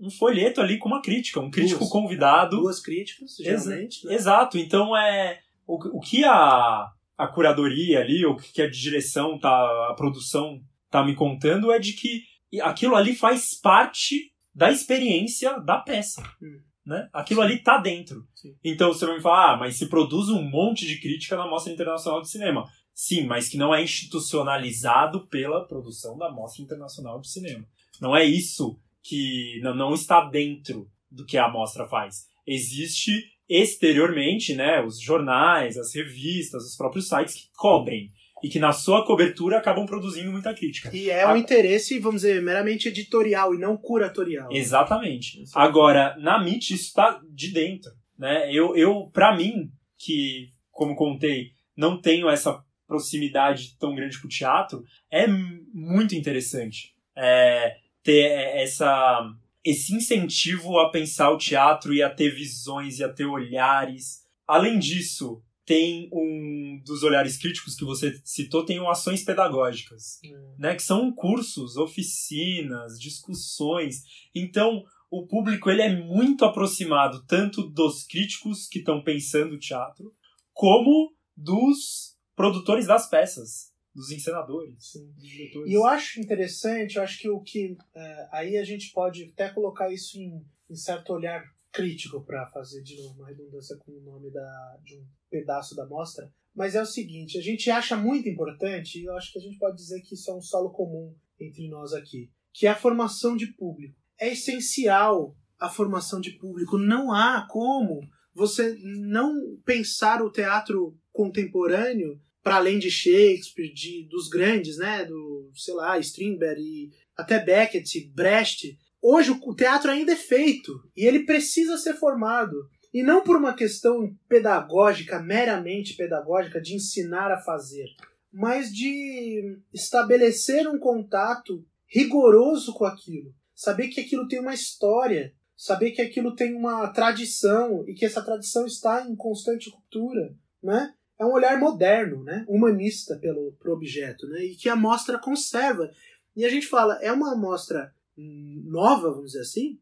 um 0.02 0.10
folheto 0.10 0.60
ali 0.60 0.78
com 0.78 0.90
uma 0.90 1.02
crítica, 1.02 1.40
um 1.40 1.50
crítico 1.50 1.80
Duas. 1.80 1.92
convidado. 1.92 2.58
Duas 2.58 2.82
críticas, 2.82 3.38
geralmente. 3.38 4.06
Né? 4.06 4.16
Exato. 4.16 4.58
Então 4.58 4.98
é 4.98 5.40
o, 5.68 5.98
o 5.98 6.00
que 6.00 6.24
a, 6.24 6.88
a 7.18 7.28
curadoria 7.28 8.00
ali, 8.00 8.26
o 8.26 8.36
que 8.36 8.62
a 8.62 8.70
direção 8.70 9.38
tá, 9.38 9.50
a 9.90 9.94
produção 9.96 10.60
tá 10.90 11.04
me 11.04 11.14
contando 11.14 11.72
é 11.72 11.78
de 11.78 11.94
que 11.94 12.24
aquilo 12.62 12.96
ali 12.96 13.14
faz 13.14 13.60
parte 13.60 14.32
da 14.56 14.72
experiência 14.72 15.60
da 15.60 15.78
peça. 15.78 16.24
Hum. 16.42 16.62
Né? 16.86 17.10
Aquilo 17.12 17.42
ali 17.42 17.62
tá 17.62 17.78
dentro. 17.78 18.26
Sim. 18.34 18.56
Então 18.64 18.94
você 18.94 19.06
vai 19.06 19.18
me 19.18 19.22
falar, 19.22 19.54
ah, 19.54 19.58
mas 19.58 19.78
se 19.78 19.90
produz 19.90 20.30
um 20.30 20.42
monte 20.42 20.88
de 20.88 21.02
crítica 21.02 21.36
na 21.36 21.46
Mostra 21.46 21.74
Internacional 21.74 22.22
de 22.22 22.30
Cinema. 22.30 22.66
Sim, 22.94 23.26
mas 23.26 23.50
que 23.50 23.58
não 23.58 23.76
é 23.76 23.84
institucionalizado 23.84 25.28
pela 25.28 25.68
produção 25.68 26.18
da 26.18 26.32
Mostra 26.32 26.64
Internacional 26.64 27.20
de 27.20 27.30
Cinema. 27.30 27.66
Não 28.02 28.16
é 28.16 28.24
isso 28.24 28.80
que 29.04 29.60
não, 29.62 29.76
não 29.76 29.94
está 29.94 30.28
dentro 30.30 30.90
do 31.12 31.26
que 31.26 31.38
a 31.38 31.50
mostra 31.50 31.88
faz. 31.88 32.28
Existe 32.46 33.24
exteriormente, 33.50 34.56
né, 34.56 34.82
os 34.82 35.00
jornais, 35.00 35.78
as 35.78 35.94
revistas, 35.94 36.64
os 36.64 36.76
próprios 36.76 37.08
sites 37.08 37.36
que 37.36 37.50
cobrem 37.56 38.12
e 38.44 38.50
que 38.50 38.60
na 38.60 38.72
sua 38.72 39.06
cobertura 39.06 39.58
acabam 39.58 39.86
produzindo 39.86 40.32
muita 40.32 40.54
crítica. 40.54 40.96
E 40.96 41.10
é 41.10 41.26
um 41.26 41.32
a... 41.32 41.38
interesse, 41.38 41.98
vamos 42.00 42.22
dizer, 42.22 42.42
meramente 42.42 42.88
editorial 42.88 43.54
e 43.56 43.58
não 43.58 43.78
curatorial. 43.78 44.50
Exatamente. 44.52 45.44
Agora, 45.56 46.16
na 46.20 46.40
MIT 46.42 46.74
isso 46.74 46.88
está 46.88 47.20
de 47.30 47.52
dentro, 47.52 47.92
né? 48.18 48.54
Eu, 48.54 48.76
eu 48.76 49.10
para 49.12 49.36
mim, 49.36 49.72
que, 49.98 50.50
como 50.70 50.96
contei, 50.96 51.52
não 51.76 52.00
tenho 52.00 52.30
essa 52.30 52.64
proximidade 52.88 53.78
tão 53.78 53.96
grande 53.96 54.20
com 54.20 54.28
o 54.28 54.30
teatro, 54.30 54.84
é 55.12 55.28
muito 55.28 56.16
interessante 56.16 56.94
é, 57.16 57.76
ter 58.04 58.30
essa, 58.56 59.20
esse 59.64 59.94
incentivo 59.94 60.80
a 60.80 60.90
pensar 60.90 61.32
o 61.32 61.38
teatro 61.38 61.94
e 61.94 62.02
a 62.02 62.10
ter 62.10 62.34
visões 62.34 63.00
e 63.00 63.04
a 63.04 63.10
ter 63.12 63.26
olhares. 63.26 64.24
Além 64.48 64.80
disso, 64.80 65.44
tem 65.66 66.10
um 66.14 66.82
dos 66.86 67.04
olhares 67.04 67.38
críticos 67.38 67.76
que 67.76 67.84
você 67.84 68.18
citou, 68.24 68.64
tem 68.64 68.80
um 68.80 68.90
ações 68.90 69.24
pedagógicas, 69.26 70.18
hum. 70.24 70.56
né, 70.58 70.74
que 70.74 70.82
são 70.82 71.12
cursos, 71.12 71.76
oficinas, 71.76 72.98
discussões. 72.98 74.04
Então, 74.34 74.84
o 75.12 75.28
público 75.28 75.70
ele 75.70 75.82
é 75.82 75.94
muito 75.94 76.46
aproximado 76.46 77.26
tanto 77.26 77.64
dos 77.64 78.04
críticos 78.04 78.68
que 78.68 78.80
estão 78.80 79.04
pensando 79.04 79.56
o 79.56 79.60
teatro, 79.60 80.14
como 80.54 81.14
dos 81.36 82.16
produtores 82.34 82.88
das 82.88 83.10
peças, 83.10 83.74
dos 83.98 84.12
encenadores, 84.12 84.92
Sim. 84.92 85.12
dos 85.14 85.28
diretores. 85.28 85.72
E 85.72 85.74
eu 85.74 85.84
acho 85.84 86.22
interessante, 86.22 86.98
eu 86.98 87.04
acho 87.04 87.18
que 87.18 87.28
o 87.28 87.42
que. 87.42 87.76
é, 87.96 88.30
aí 88.32 88.58
a 88.58 88.64
gente 88.64 88.92
pode 88.94 89.32
até 89.34 89.50
colocar 89.50 89.92
isso 89.92 90.20
em, 90.20 90.46
em 90.70 90.76
certo 90.76 91.12
olhar 91.14 91.44
crítico 91.72 92.24
para 92.24 92.48
fazer 92.52 92.84
de 92.84 92.96
novo 92.96 93.16
uma 93.16 93.28
redundância 93.28 93.76
com 93.78 93.92
o 93.92 94.02
nome 94.02 94.32
da, 94.32 94.78
de 94.84 94.98
um 94.98 95.06
pedaço 95.32 95.76
da 95.76 95.88
mostra. 95.88 96.32
Mas 96.56 96.76
é 96.76 96.82
o 96.82 96.86
seguinte, 96.86 97.40
a 97.40 97.42
gente 97.42 97.72
acha 97.72 97.98
muito 97.98 98.30
importante, 98.30 99.00
e 99.00 99.06
eu 99.06 99.16
acho 99.16 99.34
que 99.34 99.40
a 99.40 99.42
gente 99.42 99.58
pode 99.58 99.78
dizer 99.78 100.00
que 100.02 100.14
isso 100.14 100.30
é 100.30 100.36
um 100.36 100.42
solo 100.42 100.70
comum 100.70 101.16
entre 101.40 101.68
nós 101.68 101.92
aqui, 101.94 102.32
que 102.54 102.68
é 102.68 102.70
a 102.70 102.76
formação 102.76 103.36
de 103.36 103.48
público. 103.54 103.96
É 104.20 104.32
essencial 104.32 105.36
a 105.60 105.70
formação 105.70 106.22
de 106.22 106.32
público. 106.34 106.78
Não 106.78 107.12
há 107.12 107.48
como 107.50 108.02
você 108.34 108.78
não 108.84 109.58
pensar 109.66 110.22
o 110.22 110.32
teatro 110.32 110.96
contemporâneo 111.12 112.22
para 112.48 112.56
além 112.56 112.80
de 112.80 112.90
Shakespeare, 112.90 113.74
de, 113.74 114.08
dos 114.08 114.30
grandes, 114.30 114.78
né, 114.78 115.04
do, 115.04 115.52
sei 115.54 115.74
lá, 115.74 116.00
Strindberg 116.00 116.62
e 116.62 116.92
até 117.14 117.44
Beckett, 117.44 118.10
Brecht. 118.16 118.80
Hoje 119.02 119.32
o 119.32 119.54
teatro 119.54 119.92
ainda 119.92 120.14
é 120.14 120.16
feito 120.16 120.82
e 120.96 121.06
ele 121.06 121.26
precisa 121.26 121.78
ser 121.78 121.96
formado. 121.96 122.56
E 122.94 123.04
não 123.04 123.22
por 123.22 123.36
uma 123.36 123.54
questão 123.54 124.16
pedagógica, 124.30 125.22
meramente 125.22 125.98
pedagógica, 125.98 126.62
de 126.62 126.74
ensinar 126.74 127.30
a 127.34 127.42
fazer, 127.42 127.90
mas 128.32 128.74
de 128.74 129.60
estabelecer 129.74 130.70
um 130.70 130.80
contato 130.80 131.66
rigoroso 131.86 132.74
com 132.76 132.86
aquilo. 132.86 133.36
Saber 133.54 133.90
que 133.90 134.00
aquilo 134.00 134.26
tem 134.26 134.40
uma 134.40 134.54
história, 134.54 135.34
saber 135.54 135.92
que 135.92 136.02
aquilo 136.02 136.34
tem 136.34 136.56
uma 136.56 136.88
tradição 136.94 137.84
e 137.86 137.94
que 137.94 138.06
essa 138.06 138.24
tradição 138.24 138.66
está 138.66 139.06
em 139.06 139.18
constante 139.18 139.70
ruptura, 139.70 140.34
né? 140.64 140.94
É 141.20 141.26
um 141.26 141.32
olhar 141.32 141.60
moderno, 141.60 142.24
né? 142.24 142.46
Humanista 142.48 143.18
pelo 143.18 143.54
pro 143.54 143.74
objeto, 143.74 144.28
né? 144.28 144.46
E 144.46 144.56
que 144.56 144.70
a 144.70 144.76
mostra 144.76 145.18
conserva. 145.18 145.92
E 146.36 146.46
a 146.46 146.50
gente 146.50 146.68
fala, 146.68 147.00
é 147.02 147.12
uma 147.12 147.36
mostra 147.36 147.94
hum, 148.18 148.62
nova, 148.66 149.10
vamos 149.12 149.32
dizer 149.32 149.42
assim, 149.42 149.80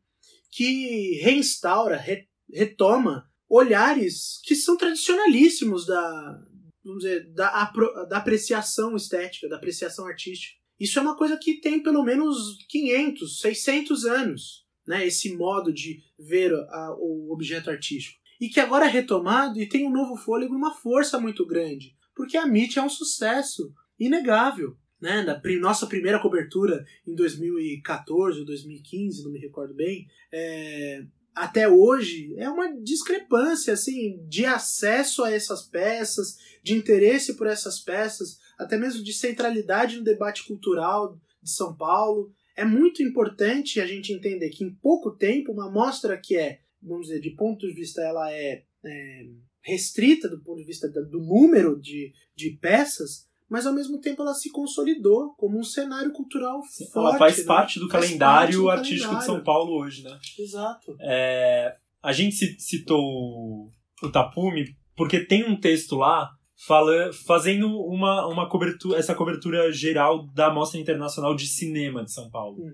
que 0.50 1.20
reinstaura, 1.22 1.98
re, 1.98 2.28
retoma 2.52 3.30
olhares 3.50 4.40
que 4.44 4.56
são 4.56 4.78
tradicionalíssimos 4.78 5.86
da, 5.86 6.42
vamos 6.84 7.04
dizer, 7.04 7.26
da, 7.34 7.72
da 8.08 8.18
apreciação 8.18 8.96
estética, 8.96 9.50
da 9.50 9.58
apreciação 9.58 10.06
artística. 10.06 10.58
Isso 10.80 11.00
é 11.00 11.02
uma 11.02 11.18
coisa 11.18 11.38
que 11.38 11.60
tem 11.60 11.82
pelo 11.82 12.04
menos 12.04 12.66
500, 12.70 13.40
600 13.42 14.06
anos, 14.06 14.66
né? 14.88 15.06
Esse 15.06 15.36
modo 15.36 15.74
de 15.74 16.04
ver 16.18 16.54
a, 16.54 16.96
o 16.98 17.32
objeto 17.32 17.70
artístico. 17.70 18.20
E 18.40 18.50
que 18.50 18.60
agora 18.60 18.86
é 18.86 18.90
retomado 18.90 19.60
e 19.60 19.68
tem 19.68 19.88
um 19.88 19.92
novo 19.92 20.16
fôlego 20.16 20.54
e 20.54 20.58
uma 20.58 20.74
força 20.74 21.20
muito 21.20 21.46
grande. 21.46 21.96
Porque 22.16 22.38
a 22.38 22.48
MIT 22.48 22.80
é 22.80 22.82
um 22.82 22.90
sucesso 22.90 23.74
inegável. 24.00 24.78
Né? 25.00 25.22
Na 25.22 25.42
nossa 25.60 25.88
primeira 25.88 26.22
cobertura 26.22 26.86
em 27.06 27.14
2014 27.14 28.40
ou 28.40 28.46
2015, 28.46 29.24
não 29.24 29.32
me 29.32 29.40
recordo 29.40 29.74
bem, 29.74 30.08
é, 30.32 31.06
até 31.36 31.68
hoje 31.68 32.34
é 32.38 32.50
uma 32.50 32.74
discrepância 32.82 33.74
assim 33.74 34.26
de 34.28 34.46
acesso 34.46 35.24
a 35.24 35.32
essas 35.32 35.64
peças, 35.64 36.38
de 36.64 36.74
interesse 36.74 37.36
por 37.36 37.46
essas 37.46 37.80
peças, 37.80 38.40
até 38.58 38.78
mesmo 38.78 39.04
de 39.04 39.14
centralidade 39.14 39.98
no 39.98 40.04
debate 40.04 40.46
cultural 40.46 41.20
de 41.44 41.52
São 41.52 41.76
Paulo. 41.76 42.32
É 42.56 42.64
muito 42.64 43.04
importante 43.04 43.82
a 43.82 43.86
gente 43.86 44.14
entender 44.14 44.50
que 44.50 44.64
em 44.64 44.74
pouco 44.74 45.12
tempo 45.12 45.52
uma 45.52 45.70
mostra 45.70 46.18
que 46.18 46.38
é, 46.38 46.62
vamos 46.86 47.08
dizer, 47.08 47.20
de 47.22 47.32
ponto 47.36 47.68
de 47.68 47.74
vista 47.74 48.02
ela 48.02 48.32
é, 48.32 48.64
é 48.86 49.22
restrita 49.64 50.30
do 50.30 50.42
ponto 50.44 50.58
de 50.60 50.66
vista 50.66 50.88
do 50.90 51.20
número 51.20 51.80
de, 51.80 52.14
de 52.36 52.52
peças, 52.62 53.28
mas 53.50 53.66
ao 53.66 53.74
mesmo 53.74 54.00
tempo 54.00 54.22
ela 54.22 54.34
se 54.34 54.52
consolidou 54.52 55.34
como 55.36 55.60
um 55.60 55.64
cenário 55.64 56.12
cultural 56.12 56.62
forte. 56.64 56.98
Ela 56.98 57.18
faz 57.18 57.38
né? 57.40 57.44
parte 57.46 57.80
do 57.80 57.90
Faz 57.90 58.06
calendário 58.06 58.64
parte 58.64 58.64
do 58.64 58.70
artístico 58.70 59.16
de 59.16 59.26
São 59.26 59.36
calendário. 59.36 59.44
Paulo 59.44 59.80
hoje, 59.82 60.04
né? 60.04 60.20
Exato. 60.40 60.96
É, 61.00 61.76
a 62.02 62.12
gente 62.14 62.36
ci- 62.36 62.60
citou 62.60 63.70
o 64.04 64.12
Tapume 64.12 64.76
porque 64.96 65.20
tem 65.20 65.44
um 65.44 65.60
texto 65.60 65.96
lá 65.96 66.32
fala, 66.68 67.12
fazendo 67.26 67.68
uma, 67.68 68.28
uma 68.28 68.50
cobertura, 68.50 68.98
essa 68.98 69.14
cobertura 69.14 69.72
geral 69.72 70.26
da 70.34 70.54
Mostra 70.54 70.80
Internacional 70.80 71.36
de 71.36 71.48
Cinema 71.48 72.04
de 72.04 72.14
São 72.14 72.30
Paulo. 72.30 72.62
Uhum. 72.64 72.74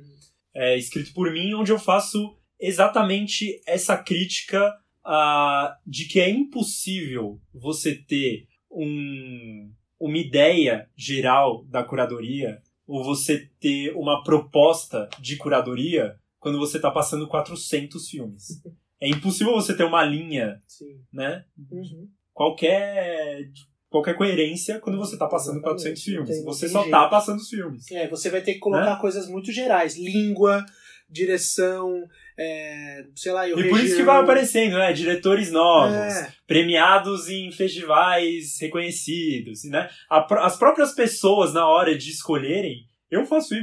É, 0.53 0.77
escrito 0.77 1.13
por 1.13 1.31
mim, 1.31 1.53
onde 1.53 1.71
eu 1.71 1.79
faço 1.79 2.37
exatamente 2.61 3.61
essa 3.65 3.97
crítica 3.97 4.71
ah, 5.03 5.75
de 5.85 6.05
que 6.05 6.19
é 6.19 6.29
impossível 6.29 7.41
você 7.53 7.95
ter 7.95 8.47
um, 8.69 9.71
uma 9.99 10.17
ideia 10.17 10.87
geral 10.95 11.65
da 11.65 11.83
curadoria 11.83 12.61
ou 12.87 13.03
você 13.03 13.49
ter 13.59 13.91
uma 13.95 14.23
proposta 14.23 15.09
de 15.19 15.37
curadoria 15.37 16.15
quando 16.39 16.57
você 16.59 16.77
está 16.77 16.89
passando 16.91 17.27
400 17.27 18.07
filmes. 18.09 18.61
É 18.99 19.09
impossível 19.09 19.53
você 19.53 19.75
ter 19.75 19.83
uma 19.83 20.03
linha, 20.03 20.61
Sim. 20.67 20.99
né? 21.11 21.43
Uhum. 21.71 22.07
Qualquer, 22.33 23.49
qualquer 23.89 24.15
coerência 24.15 24.79
quando 24.79 24.97
você 24.97 25.13
está 25.13 25.27
passando 25.27 25.57
Exatamente. 25.57 25.81
400 25.83 26.03
filmes. 26.03 26.29
Tem- 26.29 26.37
não 26.39 26.53
você 26.53 26.65
tem 26.65 26.69
só 26.73 26.83
está 26.85 27.07
passando 27.07 27.37
os 27.37 27.49
filmes. 27.49 27.91
É, 27.91 28.07
você 28.07 28.29
vai 28.29 28.41
ter 28.41 28.53
que 28.53 28.59
colocar 28.59 28.95
Né? 28.95 29.01
coisas 29.01 29.27
muito 29.27 29.51
gerais. 29.51 29.97
Língua, 29.97 30.65
direção, 31.11 32.07
é, 32.37 33.05
sei 33.15 33.31
lá, 33.31 33.47
e 33.47 33.53
o 33.53 33.59
E 33.59 33.69
por 33.69 33.77
isso 33.77 33.87
que 33.87 33.89
região. 33.89 34.05
vai 34.05 34.21
aparecendo, 34.21 34.77
né? 34.77 34.93
Diretores 34.93 35.51
novos, 35.51 35.93
É, 35.95 36.33
premiados 36.47 37.29
em 37.29 37.51
festivais 37.51 38.57
reconhecidos, 38.59 39.63
né? 39.65 39.89
As 40.09 40.57
próprias 40.57 40.93
pessoas, 40.93 41.53
na 41.53 41.67
hora 41.67 41.97
de 41.97 42.09
escolherem, 42.09 42.85
eu 43.09 43.25
faço 43.25 43.53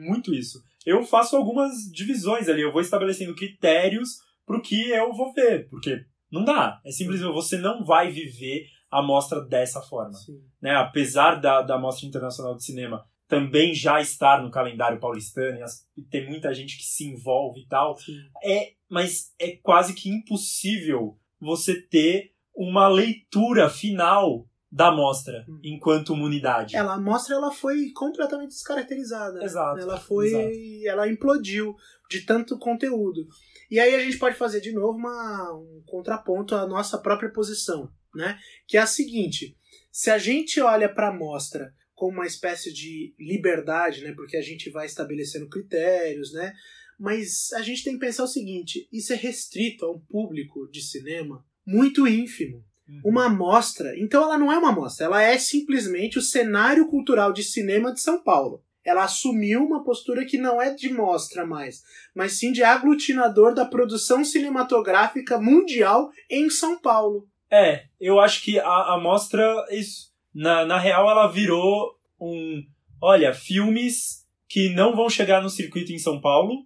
muito 0.00 0.34
isso. 0.34 0.60
Eu 0.84 1.02
faço 1.02 1.36
algumas 1.36 1.72
divisões 1.92 2.48
ali, 2.48 2.62
eu 2.62 2.72
vou 2.72 2.80
estabelecendo 2.80 3.34
critérios 3.34 4.08
pro 4.44 4.62
que 4.62 4.90
eu 4.90 5.12
vou 5.12 5.32
ver, 5.32 5.68
porque 5.68 6.04
não 6.30 6.44
dá. 6.44 6.80
É 6.84 6.90
simplesmente 6.90 7.32
você 7.32 7.56
não 7.56 7.84
vai 7.84 8.10
viver 8.10 8.66
a 8.90 9.02
mostra 9.02 9.40
dessa 9.40 9.80
forma. 9.82 10.12
sim. 10.14 10.40
Né? 10.62 10.74
Apesar 10.76 11.40
da, 11.40 11.60
da 11.62 11.76
Mostra 11.78 12.06
Internacional 12.06 12.54
de 12.56 12.64
Cinema 12.64 13.04
também 13.28 13.74
já 13.74 14.00
estar 14.00 14.42
no 14.42 14.50
calendário 14.50 15.00
paulistano 15.00 15.58
e, 15.96 16.02
tem 16.02 16.28
muita 16.28 16.54
gente 16.54 16.76
que 16.76 16.84
se 16.84 17.04
envolve 17.04 17.60
e 17.60 17.66
tal, 17.66 17.96
sim. 17.96 18.16
é, 18.44 18.72
mas 18.88 19.32
é 19.38 19.56
quase 19.62 19.94
que 19.94 20.08
impossível 20.08 21.18
você 21.40 21.80
ter 21.80 22.32
uma 22.54 22.88
leitura 22.88 23.68
final 23.68 24.48
da 24.70 24.90
mostra 24.90 25.44
Hum. 25.48 25.60
enquanto 25.62 26.12
unidade. 26.12 26.76
Ela, 26.76 26.94
a 26.94 27.00
mostra 27.00 27.34
ela 27.34 27.50
foi 27.52 27.90
completamente 27.92 28.50
descaracterizada. 28.50 29.42
Exato, 29.42 29.80
Ela 29.80 29.98
foi. 29.98 30.28
exato. 30.28 30.86
Ela 30.86 31.08
implodiu 31.08 31.74
de 32.10 32.22
tanto 32.22 32.58
conteúdo. 32.58 33.26
E 33.70 33.78
aí 33.80 33.94
a 33.94 34.00
gente 34.00 34.18
pode 34.18 34.36
fazer 34.36 34.60
de 34.60 34.72
novo 34.72 34.98
uma, 34.98 35.52
um 35.54 35.82
contraponto 35.86 36.54
à 36.54 36.66
nossa 36.66 36.98
própria 36.98 37.30
posição, 37.32 37.90
né? 38.14 38.38
Que 38.66 38.76
é 38.76 38.80
a 38.80 38.86
seguinte: 38.86 39.56
se 39.90 40.10
a 40.10 40.18
gente 40.18 40.60
olha 40.60 40.92
para 40.92 41.08
a 41.08 41.14
mostra 41.14 41.72
como 41.96 42.12
uma 42.12 42.26
espécie 42.26 42.72
de 42.72 43.12
liberdade, 43.18 44.04
né? 44.04 44.12
Porque 44.12 44.36
a 44.36 44.42
gente 44.42 44.70
vai 44.70 44.86
estabelecendo 44.86 45.48
critérios, 45.48 46.32
né? 46.32 46.52
Mas 46.98 47.52
a 47.54 47.62
gente 47.62 47.82
tem 47.82 47.94
que 47.94 47.98
pensar 48.00 48.22
o 48.22 48.28
seguinte: 48.28 48.88
isso 48.92 49.12
é 49.12 49.16
restrito 49.16 49.84
a 49.84 49.90
um 49.90 49.98
público 49.98 50.70
de 50.70 50.80
cinema 50.80 51.44
muito 51.66 52.06
ínfimo 52.06 52.64
Uhum. 52.88 53.00
uma 53.04 53.28
mostra. 53.28 53.98
Então 53.98 54.22
ela 54.22 54.38
não 54.38 54.52
é 54.52 54.56
uma 54.56 54.70
mostra, 54.70 55.06
ela 55.06 55.20
é 55.20 55.36
simplesmente 55.38 56.18
o 56.18 56.22
cenário 56.22 56.86
cultural 56.86 57.32
de 57.32 57.42
cinema 57.42 57.92
de 57.92 58.00
São 58.00 58.22
Paulo. 58.22 58.62
Ela 58.84 59.02
assumiu 59.02 59.64
uma 59.64 59.82
postura 59.82 60.24
que 60.24 60.38
não 60.38 60.62
é 60.62 60.72
de 60.72 60.92
mostra 60.92 61.44
mais, 61.44 61.82
mas 62.14 62.38
sim 62.38 62.52
de 62.52 62.62
aglutinador 62.62 63.52
da 63.52 63.64
produção 63.64 64.24
cinematográfica 64.24 65.36
mundial 65.40 66.12
em 66.30 66.48
São 66.48 66.80
Paulo. 66.80 67.28
É, 67.50 67.86
eu 68.00 68.20
acho 68.20 68.44
que 68.44 68.60
a, 68.60 68.94
a 68.94 69.00
mostra, 69.00 69.44
isso, 69.72 70.12
na, 70.36 70.66
na 70.66 70.78
real, 70.78 71.08
ela 71.10 71.26
virou 71.26 71.96
um. 72.20 72.62
Olha, 73.00 73.32
filmes 73.32 74.26
que 74.46 74.68
não 74.68 74.94
vão 74.94 75.08
chegar 75.08 75.42
no 75.42 75.48
circuito 75.48 75.92
em 75.92 75.98
São 75.98 76.20
Paulo, 76.20 76.62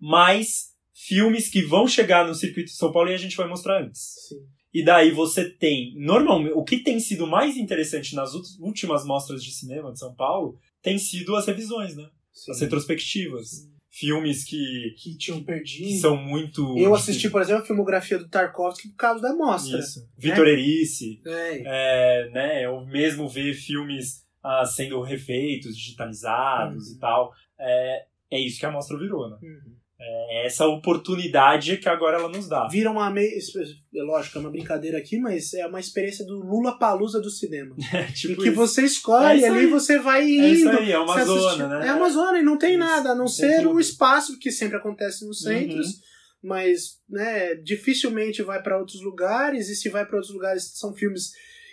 mas 0.00 0.72
filmes 0.94 1.48
que 1.48 1.62
vão 1.62 1.88
chegar 1.88 2.26
no 2.26 2.34
circuito 2.34 2.70
em 2.70 2.74
São 2.74 2.92
Paulo 2.92 3.10
e 3.10 3.14
a 3.14 3.18
gente 3.18 3.36
vai 3.36 3.48
mostrar 3.48 3.82
antes. 3.82 4.28
Sim. 4.28 4.36
E 4.72 4.84
daí 4.84 5.10
você 5.10 5.50
tem, 5.50 5.94
normalmente, 5.96 6.52
o 6.54 6.62
que 6.62 6.78
tem 6.78 7.00
sido 7.00 7.26
mais 7.26 7.56
interessante 7.56 8.14
nas 8.14 8.34
últimas 8.60 9.04
mostras 9.04 9.42
de 9.42 9.50
cinema 9.50 9.92
de 9.92 9.98
São 9.98 10.14
Paulo 10.14 10.56
tem 10.80 10.96
sido 10.96 11.34
as 11.34 11.46
revisões, 11.46 11.96
né? 11.96 12.08
Sim. 12.32 12.52
As 12.52 12.60
retrospectivas. 12.60 13.68
Filmes 13.98 14.44
que, 14.44 14.94
Que 14.96 15.16
tinham 15.16 15.40
que 15.40 15.46
perdido. 15.46 16.00
são 16.00 16.16
muito. 16.16 16.78
Eu 16.78 16.94
assisti, 16.94 17.28
por 17.28 17.40
exemplo, 17.42 17.62
a 17.62 17.66
filmografia 17.66 18.18
do 18.18 18.28
Tarkovsky 18.28 18.88
por 18.90 18.96
causa 18.96 19.20
da 19.20 19.34
mostra. 19.34 19.78
Isso. 19.78 20.08
Vitor 20.16 20.46
Erice. 20.46 21.20
É. 21.26 21.62
É, 21.64 22.30
né, 22.30 22.64
eu 22.66 22.84
mesmo 22.86 23.28
ver 23.28 23.54
filmes 23.54 24.24
ah, 24.42 24.64
sendo 24.64 25.00
refeitos, 25.02 25.76
digitalizados 25.76 26.88
Uhum. 26.88 26.94
e 26.94 26.98
tal. 26.98 27.32
É, 27.58 28.04
é 28.30 28.40
isso 28.40 28.60
que 28.60 28.66
a 28.66 28.70
mostra 28.70 28.96
virou, 28.98 29.28
né? 29.28 29.36
Uhum. 29.42 29.74
É 30.00 30.46
essa 30.46 30.64
oportunidade 30.66 31.76
que 31.78 31.88
agora 31.88 32.18
ela 32.18 32.28
nos 32.28 32.48
dá. 32.48 32.68
Vira 32.68 32.88
uma 32.90 33.10
meio. 33.10 33.30
É 33.32 34.02
lógico, 34.02 34.38
é 34.38 34.40
uma 34.40 34.50
brincadeira 34.50 34.96
aqui, 34.98 35.18
mas 35.18 35.52
é 35.54 35.66
uma 35.66 35.80
experiência 35.80 36.24
do 36.24 36.38
Lula 36.38 36.78
Palusa 36.78 37.20
do 37.20 37.30
cinema. 37.30 37.74
É, 37.92 38.04
tipo 38.12 38.34
em 38.34 38.36
que 38.44 38.48
isso. 38.50 38.54
você 38.56 38.82
escolhe 38.82 39.42
É 39.42 39.48
ali 39.48 39.66
você 39.66 39.98
vai 39.98 40.22
indo. 40.24 40.44
É 40.44 40.48
isso 40.50 40.68
aí, 40.68 40.92
é 40.92 40.98
uma 40.98 41.24
zona, 41.24 41.68
né? 41.80 41.88
É 41.88 41.92
uma 41.94 42.08
zona 42.10 42.38
e 42.38 42.42
não 42.42 42.56
tem 42.56 42.70
Isso, 42.70 42.78
nada, 42.78 43.10
a 43.10 43.14
não 43.14 43.26
ser 43.26 43.66
o 43.66 43.80
espaço 43.80 44.38
que 44.38 44.52
sempre 44.52 44.76
acontece 44.76 45.26
nos 45.26 45.44
Uhum. 45.44 45.52
centros. 45.52 45.86
Mas, 46.40 47.00
né, 47.10 47.56
dificilmente 47.56 48.42
vai 48.42 48.62
para 48.62 48.78
outros 48.78 49.02
lugares, 49.02 49.68
e 49.68 49.74
se 49.74 49.88
vai 49.88 50.06
para 50.06 50.16
outros 50.16 50.32
lugares 50.32 50.70
são 50.78 50.94
filmes 50.94 51.32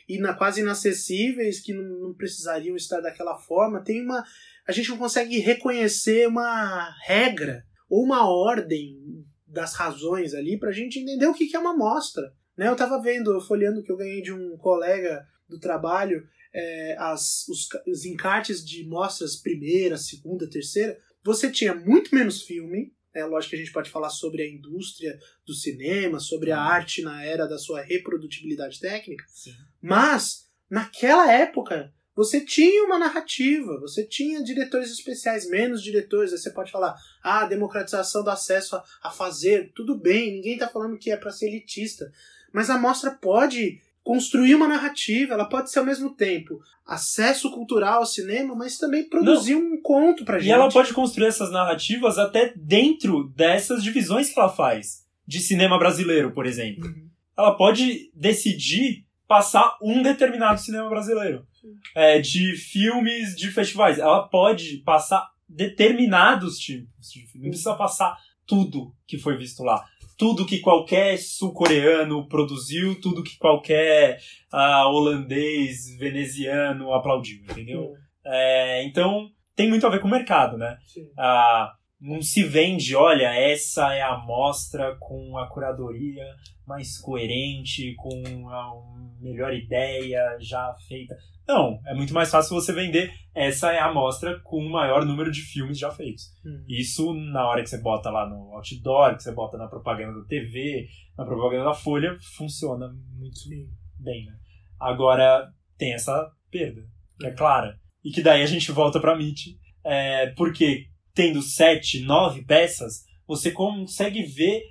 ina, 0.09 0.33
quase 0.33 0.61
inacessíveis, 0.61 1.59
que 1.61 1.73
não, 1.73 1.83
não 2.07 2.13
precisariam 2.15 2.75
estar 2.75 2.99
daquela 3.01 3.37
forma. 3.37 3.83
Tem 3.83 4.01
uma. 4.03 4.23
A 4.67 4.71
gente 4.71 4.89
não 4.89 4.97
consegue 4.97 5.37
reconhecer 5.37 6.27
uma 6.27 6.89
regra 7.05 7.63
ou 7.89 8.03
uma 8.03 8.27
ordem 8.29 9.25
das 9.47 9.73
razões 9.73 10.33
ali 10.33 10.59
pra 10.59 10.71
gente 10.71 10.99
entender 10.99 11.27
o 11.27 11.33
que, 11.33 11.47
que 11.47 11.55
é 11.55 11.59
uma 11.59 11.75
mostra. 11.75 12.33
Né? 12.57 12.67
Eu 12.67 12.75
tava 12.75 13.01
vendo, 13.01 13.39
folheando 13.41 13.83
que 13.83 13.91
eu 13.91 13.97
ganhei 13.97 14.21
de 14.21 14.33
um 14.33 14.57
colega 14.57 15.25
do 15.47 15.59
trabalho 15.59 16.27
é, 16.53 16.95
as, 16.97 17.47
os, 17.49 17.67
os 17.85 18.05
encartes 18.05 18.65
de 18.65 18.87
mostras 18.87 19.35
primeira, 19.35 19.97
segunda, 19.97 20.49
terceira. 20.49 20.97
Você 21.23 21.51
tinha 21.51 21.75
muito 21.75 22.15
menos 22.15 22.43
filme. 22.43 22.93
É 23.13 23.25
lógico 23.25 23.51
que 23.51 23.55
a 23.55 23.59
gente 23.59 23.71
pode 23.71 23.89
falar 23.89 24.09
sobre 24.09 24.41
a 24.41 24.49
indústria 24.49 25.17
do 25.45 25.53
cinema, 25.53 26.19
sobre 26.19 26.51
a 26.51 26.59
arte 26.59 27.01
na 27.01 27.23
era 27.23 27.45
da 27.45 27.57
sua 27.57 27.81
reprodutibilidade 27.81 28.79
técnica. 28.79 29.23
Sim. 29.27 29.53
Mas, 29.81 30.49
naquela 30.69 31.31
época, 31.31 31.93
você 32.15 32.39
tinha 32.39 32.85
uma 32.85 32.97
narrativa, 32.97 33.79
você 33.79 34.05
tinha 34.05 34.43
diretores 34.43 34.89
especiais, 34.89 35.49
menos 35.49 35.83
diretores. 35.83 36.31
Aí 36.31 36.37
você 36.37 36.49
pode 36.49 36.71
falar, 36.71 36.95
ah, 37.21 37.45
democratização 37.45 38.23
do 38.23 38.29
acesso 38.29 38.77
a, 38.77 38.83
a 39.03 39.11
fazer, 39.11 39.71
tudo 39.75 39.99
bem, 39.99 40.33
ninguém 40.33 40.57
tá 40.57 40.67
falando 40.67 40.97
que 40.97 41.11
é 41.11 41.17
para 41.17 41.31
ser 41.31 41.47
elitista. 41.47 42.09
Mas 42.53 42.69
a 42.69 42.77
mostra 42.77 43.11
pode 43.11 43.81
construir 44.01 44.55
uma 44.55 44.67
narrativa, 44.67 45.33
ela 45.33 45.49
pode 45.49 45.71
ser 45.71 45.79
ao 45.79 45.85
mesmo 45.85 46.15
tempo 46.15 46.61
acesso 46.85 47.51
cultural 47.51 47.99
ao 47.99 48.05
cinema, 48.05 48.55
mas 48.55 48.77
também 48.77 49.09
produzir 49.09 49.55
um 49.55 49.81
conto 49.81 50.23
pra 50.23 50.37
gente. 50.37 50.49
E 50.49 50.51
ela 50.51 50.69
pode 50.69 50.93
construir 50.93 51.27
essas 51.27 51.51
narrativas 51.51 52.19
até 52.19 52.53
dentro 52.55 53.27
dessas 53.35 53.83
divisões 53.83 54.29
que 54.29 54.39
ela 54.39 54.49
faz. 54.49 55.03
De 55.27 55.39
cinema 55.39 55.79
brasileiro, 55.79 56.31
por 56.31 56.45
exemplo. 56.45 56.85
Uhum. 56.85 57.09
Ela 57.35 57.57
pode 57.57 58.11
decidir 58.13 59.03
passar 59.27 59.75
um 59.81 60.03
determinado 60.03 60.61
cinema 60.61 60.87
brasileiro. 60.87 61.47
É, 61.95 62.19
de 62.19 62.55
filmes 62.55 63.35
de 63.35 63.51
festivais. 63.51 63.99
Ela 63.99 64.27
pode 64.27 64.77
passar 64.79 65.27
determinados 65.47 66.57
tipos 66.57 67.11
de 67.11 67.25
filme. 67.27 67.45
Não 67.45 67.51
precisa 67.51 67.75
passar 67.75 68.17
tudo 68.45 68.93
que 69.07 69.17
foi 69.17 69.37
visto 69.37 69.63
lá. 69.63 69.83
Tudo 70.17 70.45
que 70.45 70.59
qualquer 70.59 71.17
sul-coreano 71.17 72.27
produziu, 72.27 72.99
tudo 73.01 73.23
que 73.23 73.37
qualquer 73.37 74.19
ah, 74.51 74.87
holandês, 74.87 75.97
veneziano 75.97 76.93
aplaudiu, 76.93 77.43
entendeu? 77.43 77.93
É, 78.25 78.83
então, 78.85 79.29
tem 79.55 79.67
muito 79.69 79.85
a 79.85 79.89
ver 79.89 79.99
com 79.99 80.07
o 80.07 80.11
mercado, 80.11 80.57
né? 80.57 80.77
Sim. 80.85 81.09
Ah, 81.17 81.73
não 81.99 82.21
se 82.21 82.43
vende, 82.43 82.95
olha, 82.95 83.33
essa 83.33 83.93
é 83.93 84.01
a 84.01 84.15
amostra 84.15 84.95
com 84.99 85.37
a 85.37 85.47
curadoria 85.47 86.25
mais 86.67 86.97
coerente, 86.97 87.95
com 87.95 88.49
a 88.49 88.73
melhor 89.21 89.53
ideia 89.53 90.37
já 90.39 90.73
feita. 90.87 91.15
Não, 91.47 91.79
é 91.85 91.93
muito 91.93 92.13
mais 92.13 92.29
fácil 92.31 92.55
você 92.55 92.73
vender 92.73 93.11
essa 93.35 93.73
é 93.73 93.79
a 93.79 93.87
amostra 93.87 94.39
com 94.39 94.57
o 94.57 94.69
maior 94.69 95.05
número 95.05 95.29
de 95.29 95.41
filmes 95.41 95.77
já 95.77 95.91
feitos. 95.91 96.31
Uhum. 96.43 96.63
Isso 96.69 97.13
na 97.13 97.45
hora 97.45 97.61
que 97.61 97.69
você 97.69 97.77
bota 97.81 98.09
lá 98.09 98.27
no 98.27 98.53
outdoor, 98.53 99.15
que 99.15 99.23
você 99.23 99.33
bota 99.33 99.57
na 99.57 99.67
propaganda 99.67 100.21
da 100.21 100.25
TV, 100.25 100.87
na 101.17 101.25
propaganda 101.25 101.65
da 101.65 101.73
Folha, 101.73 102.17
funciona 102.37 102.87
muito 103.17 103.39
Sim. 103.39 103.67
bem, 103.99 104.25
né? 104.25 104.33
Agora 104.79 105.51
tem 105.77 105.93
essa 105.93 106.31
perda, 106.49 106.81
que 107.19 107.27
é 107.27 107.31
clara. 107.31 107.77
E 108.03 108.09
que 108.09 108.21
daí 108.21 108.41
a 108.41 108.47
gente 108.47 108.71
volta 108.71 109.01
pra 109.01 109.17
Meet, 109.17 109.57
é, 109.83 110.27
porque 110.27 110.85
tendo 111.15 111.41
sete, 111.41 112.01
nove 112.01 112.43
peças, 112.43 113.05
você 113.25 113.49
consegue 113.51 114.21
ver 114.23 114.61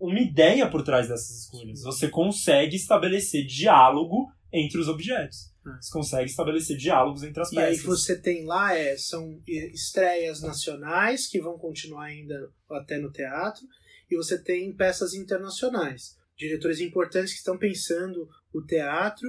uma 0.00 0.18
ideia 0.18 0.68
por 0.68 0.82
trás 0.82 1.08
dessas 1.08 1.42
escolhas. 1.42 1.82
Você 1.82 2.08
consegue 2.08 2.76
estabelecer 2.76 3.46
diálogo 3.46 4.26
entre 4.52 4.80
os 4.80 4.88
objetos. 4.88 5.52
É. 5.66 5.82
Você 5.82 5.92
consegue 5.92 6.30
estabelecer 6.30 6.76
diálogos 6.76 7.22
entre 7.22 7.42
as 7.42 7.52
E 7.52 7.58
aí 7.58 7.70
peças. 7.70 7.84
você 7.84 8.20
tem 8.20 8.44
lá, 8.44 8.76
é, 8.76 8.96
são 8.96 9.40
estreias 9.46 10.40
nacionais 10.40 11.26
que 11.26 11.40
vão 11.40 11.58
continuar 11.58 12.04
ainda 12.04 12.50
até 12.70 12.98
no 12.98 13.10
teatro, 13.10 13.62
e 14.10 14.16
você 14.16 14.42
tem 14.42 14.72
peças 14.74 15.14
internacionais. 15.14 16.16
Diretores 16.36 16.80
importantes 16.80 17.32
que 17.32 17.38
estão 17.38 17.58
pensando 17.58 18.28
o 18.52 18.62
teatro 18.62 19.28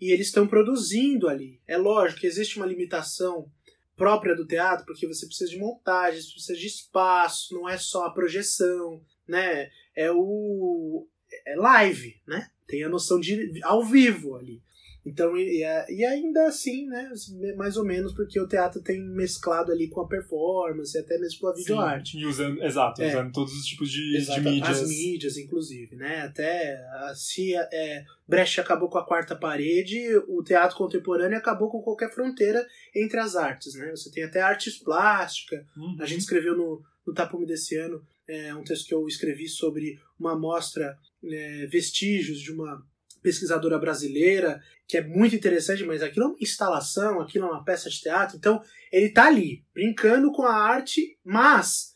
e 0.00 0.12
eles 0.12 0.28
estão 0.28 0.46
produzindo 0.46 1.28
ali. 1.28 1.60
É 1.66 1.76
lógico 1.76 2.20
que 2.20 2.26
existe 2.26 2.56
uma 2.56 2.66
limitação 2.66 3.50
própria 3.96 4.34
do 4.34 4.46
teatro, 4.46 4.84
porque 4.86 5.06
você 5.06 5.26
precisa 5.26 5.50
de 5.50 5.58
montagem, 5.58 6.20
precisa 6.32 6.58
de 6.58 6.66
espaço, 6.66 7.54
não 7.54 7.68
é 7.68 7.76
só 7.78 8.06
a 8.06 8.12
projeção, 8.12 9.02
né? 9.26 9.70
É 9.94 10.10
o 10.12 11.06
é 11.46 11.56
live, 11.56 12.20
né? 12.26 12.50
Tem 12.66 12.82
a 12.84 12.88
noção 12.88 13.20
de 13.20 13.60
ao 13.62 13.84
vivo 13.84 14.36
ali. 14.36 14.62
Então, 15.06 15.36
e, 15.36 15.62
e- 15.62 15.94
e 15.98 16.04
ainda 16.04 16.46
assim, 16.46 16.86
né, 16.86 17.10
mais 17.56 17.76
ou 17.76 17.84
menos, 17.84 18.12
porque 18.14 18.40
o 18.40 18.48
teatro 18.48 18.80
tem 18.80 19.02
mesclado 19.02 19.70
ali 19.70 19.88
com 19.88 20.00
a 20.00 20.08
performance, 20.08 20.96
até 20.96 21.18
mesmo 21.18 21.40
com 21.40 21.48
a 21.48 21.54
videoarte. 21.54 22.16
E 22.16 22.24
usando, 22.24 22.62
exato, 22.64 23.02
É. 23.02 23.08
usando 23.08 23.32
todos 23.32 23.52
os 23.52 23.66
tipos 23.66 23.90
de, 23.90 24.16
Exato, 24.16 24.40
de 24.40 24.48
mídias. 24.50 24.80
As 24.82 24.88
mídias, 24.88 25.36
inclusive, 25.36 25.94
né? 25.96 26.22
Até 26.22 26.76
a- 26.76 27.12
se 27.14 27.54
é, 27.54 28.04
Brecht 28.26 28.58
acabou 28.60 28.88
com 28.88 28.96
a 28.98 29.04
quarta 29.06 29.36
parede, 29.36 30.00
o 30.26 30.42
teatro 30.42 30.76
contemporâneo 30.76 31.36
acabou 31.36 31.68
com 31.68 31.82
qualquer 31.82 32.10
fronteira 32.12 32.66
entre 32.96 33.18
as 33.20 33.36
artes, 33.36 33.74
né? 33.74 33.90
Você 33.90 34.10
tem 34.10 34.24
até 34.24 34.40
artes 34.40 34.78
plásticas. 34.78 35.64
Uhum. 35.76 35.96
A 36.00 36.06
gente 36.06 36.20
escreveu 36.20 36.56
no, 36.56 36.82
no 37.06 37.12
Tapume 37.12 37.44
desse 37.46 37.76
ano 37.76 38.02
é, 38.26 38.54
um 38.54 38.64
texto 38.64 38.86
que 38.88 38.94
eu 38.94 39.06
escrevi 39.06 39.46
sobre 39.48 39.98
uma 40.18 40.32
amostra, 40.32 40.96
é, 41.22 41.66
vestígios 41.66 42.40
de 42.40 42.50
uma 42.50 42.82
pesquisadora 43.24 43.78
brasileira, 43.78 44.62
que 44.86 44.98
é 44.98 45.02
muito 45.02 45.34
interessante, 45.34 45.82
mas 45.82 46.02
aquilo 46.02 46.26
é 46.26 46.28
uma 46.28 46.36
instalação, 46.38 47.22
aquilo 47.22 47.46
é 47.46 47.48
uma 47.48 47.64
peça 47.64 47.88
de 47.88 47.98
teatro, 47.98 48.36
então 48.36 48.62
ele 48.92 49.08
tá 49.08 49.26
ali, 49.28 49.64
brincando 49.72 50.30
com 50.30 50.42
a 50.42 50.54
arte, 50.54 51.18
mas 51.24 51.94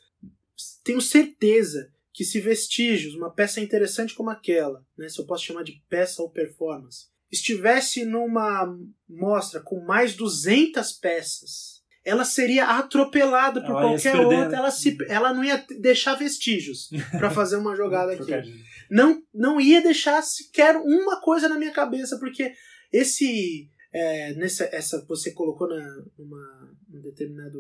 tenho 0.83 1.03
certeza 1.03 1.93
que 2.15 2.25
se 2.25 2.41
vestígios, 2.41 3.15
uma 3.15 3.31
peça 3.31 3.61
interessante 3.61 4.15
como 4.15 4.31
aquela, 4.31 4.83
né, 4.97 5.07
se 5.07 5.21
eu 5.21 5.27
posso 5.27 5.45
chamar 5.45 5.65
de 5.65 5.85
peça 5.87 6.23
ou 6.23 6.31
performance, 6.31 7.09
estivesse 7.31 8.07
numa 8.07 8.75
mostra 9.07 9.61
com 9.61 9.85
mais 9.85 10.15
200 10.15 10.93
peças, 10.95 11.78
ela 12.09 12.25
seria 12.25 12.65
atropelada 12.79 13.61
por 13.61 13.71
Ela 13.71 13.81
qualquer 13.83 14.17
outra, 14.17 14.49
né? 14.49 14.57
ela, 14.57 14.71
se, 14.71 14.97
ela 15.09 15.33
não 15.35 15.45
ia 15.45 15.65
deixar 15.81 16.15
vestígios 16.15 16.89
para 17.13 17.31
fazer 17.31 17.57
uma 17.57 17.75
jogada 17.77 18.13
aqui 18.13 18.33
não, 18.91 19.23
não 19.35 19.61
ia 19.61 19.83
deixar 19.83 20.23
sequer 20.23 20.77
uma 20.77 21.21
coisa 21.21 21.49
na 21.49 21.59
minha 21.59 21.73
cabeça, 21.73 22.19
porque 22.19 22.53
esse. 22.93 23.69
É, 23.93 24.35
nessa, 24.35 24.65
essa 24.73 25.05
você 25.07 25.33
colocou 25.33 25.69
na, 25.69 26.05
numa, 26.19 26.77
num 26.89 27.01
determinado. 27.03 27.59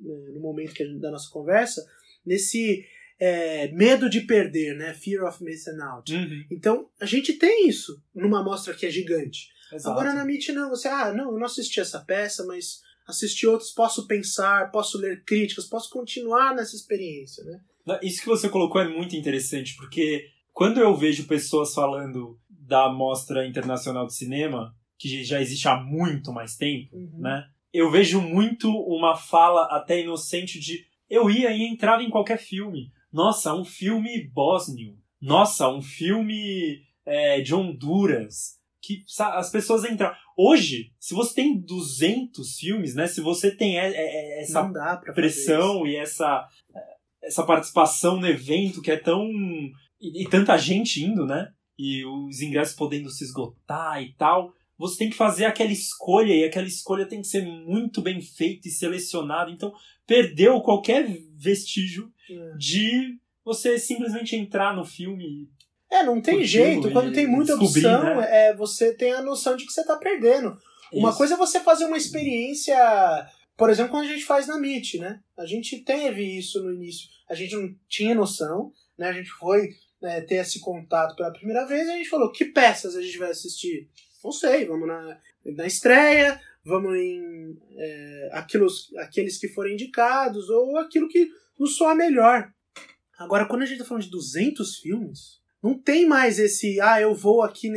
né, 0.00 0.30
no 0.34 0.40
momento 0.40 0.74
gente- 0.76 1.00
da 1.00 1.10
nossa 1.10 1.28
conversa, 1.30 1.84
nesse 2.24 2.84
é, 3.20 3.70
medo 3.72 4.08
de 4.08 4.20
perder, 4.22 4.76
né? 4.76 4.94
Fear 4.94 5.24
of 5.26 5.42
missing 5.42 5.80
out. 5.80 6.12
Uhum, 6.14 6.44
Então, 6.50 6.88
a 7.00 7.06
gente 7.06 7.32
tem 7.34 7.68
isso 7.68 8.00
numa 8.14 8.42
mostra 8.42 8.72
que 8.74 8.86
é 8.86 8.90
gigante. 8.90 9.48
exato. 9.72 9.90
Agora 9.90 10.14
na 10.14 10.22
MIT 10.22 10.52
não, 10.52 10.70
você, 10.70 10.86
ah, 10.88 11.12
não, 11.12 11.32
eu 11.32 11.38
não 11.38 11.46
assisti 11.46 11.80
essa 11.80 12.00
peça, 12.00 12.44
mas 12.46 12.80
assisti 13.08 13.46
outros, 13.46 13.70
posso 13.70 14.06
pensar, 14.06 14.70
posso 14.70 14.98
ler 14.98 15.24
críticas, 15.24 15.64
posso 15.64 15.90
continuar 15.90 16.54
nessa 16.54 16.76
experiência, 16.76 17.42
né? 17.44 17.60
Isso 18.02 18.20
que 18.20 18.28
você 18.28 18.50
colocou 18.50 18.80
é 18.82 18.88
muito 18.88 19.16
interessante, 19.16 19.74
porque 19.76 20.26
quando 20.52 20.78
eu 20.78 20.94
vejo 20.94 21.26
pessoas 21.26 21.72
falando 21.72 22.38
da 22.50 22.92
Mostra 22.92 23.46
Internacional 23.46 24.06
de 24.06 24.14
Cinema, 24.14 24.76
que 24.98 25.24
já 25.24 25.40
existe 25.40 25.66
há 25.68 25.76
muito 25.76 26.32
mais 26.32 26.56
tempo, 26.56 26.94
né? 27.18 27.48
Eu 27.72 27.90
vejo 27.90 28.20
muito 28.20 28.70
uma 28.70 29.16
fala 29.16 29.64
até 29.70 30.00
inocente 30.00 30.58
de 30.60 30.84
eu 31.08 31.30
ia 31.30 31.50
e 31.50 31.62
entrava 31.62 32.02
em 32.02 32.10
qualquer 32.10 32.38
filme. 32.38 32.92
Nossa, 33.12 33.54
um 33.54 33.64
filme 33.64 34.28
bósnio. 34.28 34.98
Nossa, 35.20 35.68
um 35.68 35.80
filme 35.80 36.82
é, 37.06 37.40
de 37.40 37.54
Honduras. 37.54 38.58
Que 38.88 39.04
as 39.22 39.50
pessoas 39.50 39.84
entram. 39.84 40.10
Hoje, 40.36 40.92
se 40.98 41.12
você 41.14 41.34
tem 41.34 41.60
200 41.60 42.56
filmes, 42.58 42.94
né? 42.94 43.06
Se 43.06 43.20
você 43.20 43.50
tem 43.50 43.76
essa 44.40 44.62
pressão 45.14 45.86
e 45.86 45.96
essa, 45.96 46.46
essa 47.22 47.44
participação 47.44 48.18
no 48.18 48.26
evento 48.26 48.80
que 48.80 48.90
é 48.90 48.96
tão. 48.96 49.28
E, 50.00 50.22
e 50.22 50.28
tanta 50.28 50.56
gente 50.56 51.04
indo, 51.04 51.26
né? 51.26 51.48
E 51.78 52.04
os 52.04 52.40
ingressos 52.40 52.74
podendo 52.74 53.10
se 53.10 53.24
esgotar 53.24 54.02
e 54.02 54.14
tal. 54.14 54.52
você 54.78 54.98
tem 54.98 55.10
que 55.10 55.16
fazer 55.16 55.44
aquela 55.44 55.72
escolha 55.72 56.32
e 56.34 56.44
aquela 56.44 56.66
escolha 56.66 57.04
tem 57.06 57.20
que 57.20 57.26
ser 57.26 57.44
muito 57.44 58.00
bem 58.00 58.20
feita 58.22 58.68
e 58.68 58.70
selecionada. 58.70 59.50
Então, 59.50 59.72
perdeu 60.06 60.60
qualquer 60.60 61.04
vestígio 61.36 62.10
É. 62.30 62.56
de 62.56 63.18
você 63.44 63.78
simplesmente 63.78 64.36
entrar 64.36 64.74
no 64.76 64.84
filme. 64.84 65.48
É, 65.90 66.02
não 66.02 66.20
tem 66.20 66.44
jeito. 66.44 66.90
Quando 66.90 67.12
tem 67.12 67.26
muita 67.26 67.54
opção, 67.54 68.16
né? 68.16 68.48
é, 68.48 68.54
você 68.54 68.94
tem 68.94 69.12
a 69.12 69.22
noção 69.22 69.56
de 69.56 69.64
que 69.64 69.72
você 69.72 69.84
tá 69.84 69.96
perdendo. 69.96 70.56
Uma 70.92 71.10
Isso. 71.10 71.18
coisa 71.18 71.34
é 71.34 71.36
você 71.36 71.60
fazer 71.60 71.84
uma 71.84 71.96
experiência, 71.96 72.76
por 73.56 73.70
exemplo, 73.70 73.90
quando 73.90 74.04
a 74.04 74.08
gente 74.08 74.24
faz 74.24 74.46
na 74.46 74.58
Meet, 74.58 74.94
né? 74.94 75.20
A 75.36 75.46
gente 75.46 75.78
teve 75.80 76.22
isso 76.22 76.62
no 76.62 76.72
início. 76.72 77.08
A 77.28 77.34
gente 77.34 77.54
não 77.56 77.74
tinha 77.88 78.14
noção, 78.14 78.72
né? 78.96 79.08
A 79.08 79.12
gente 79.12 79.30
foi 79.30 79.70
né, 80.00 80.20
ter 80.22 80.36
esse 80.36 80.60
contato 80.60 81.16
pela 81.16 81.32
primeira 81.32 81.66
vez 81.66 81.86
e 81.86 81.90
a 81.90 81.96
gente 81.96 82.08
falou, 82.08 82.32
que 82.32 82.46
peças 82.46 82.96
a 82.96 83.02
gente 83.02 83.18
vai 83.18 83.30
assistir? 83.30 83.88
Não 84.22 84.32
sei, 84.32 84.64
vamos 84.64 84.88
na, 84.88 85.18
na 85.44 85.66
estreia, 85.66 86.40
vamos 86.64 86.96
em 86.96 87.56
é, 87.76 88.30
aqueles, 88.32 88.94
aqueles 88.96 89.38
que 89.38 89.48
forem 89.48 89.74
indicados 89.74 90.48
ou 90.48 90.76
aquilo 90.76 91.08
que 91.08 91.28
nos 91.58 91.76
soa 91.76 91.94
melhor. 91.94 92.52
Agora, 93.18 93.46
quando 93.46 93.62
a 93.62 93.66
gente 93.66 93.78
tá 93.78 93.84
falando 93.84 94.04
de 94.04 94.10
200 94.10 94.78
filmes, 94.78 95.40
não 95.62 95.78
tem 95.78 96.06
mais 96.06 96.38
esse, 96.38 96.80
ah, 96.80 97.00
eu 97.00 97.14
vou 97.14 97.42
aqui 97.42 97.68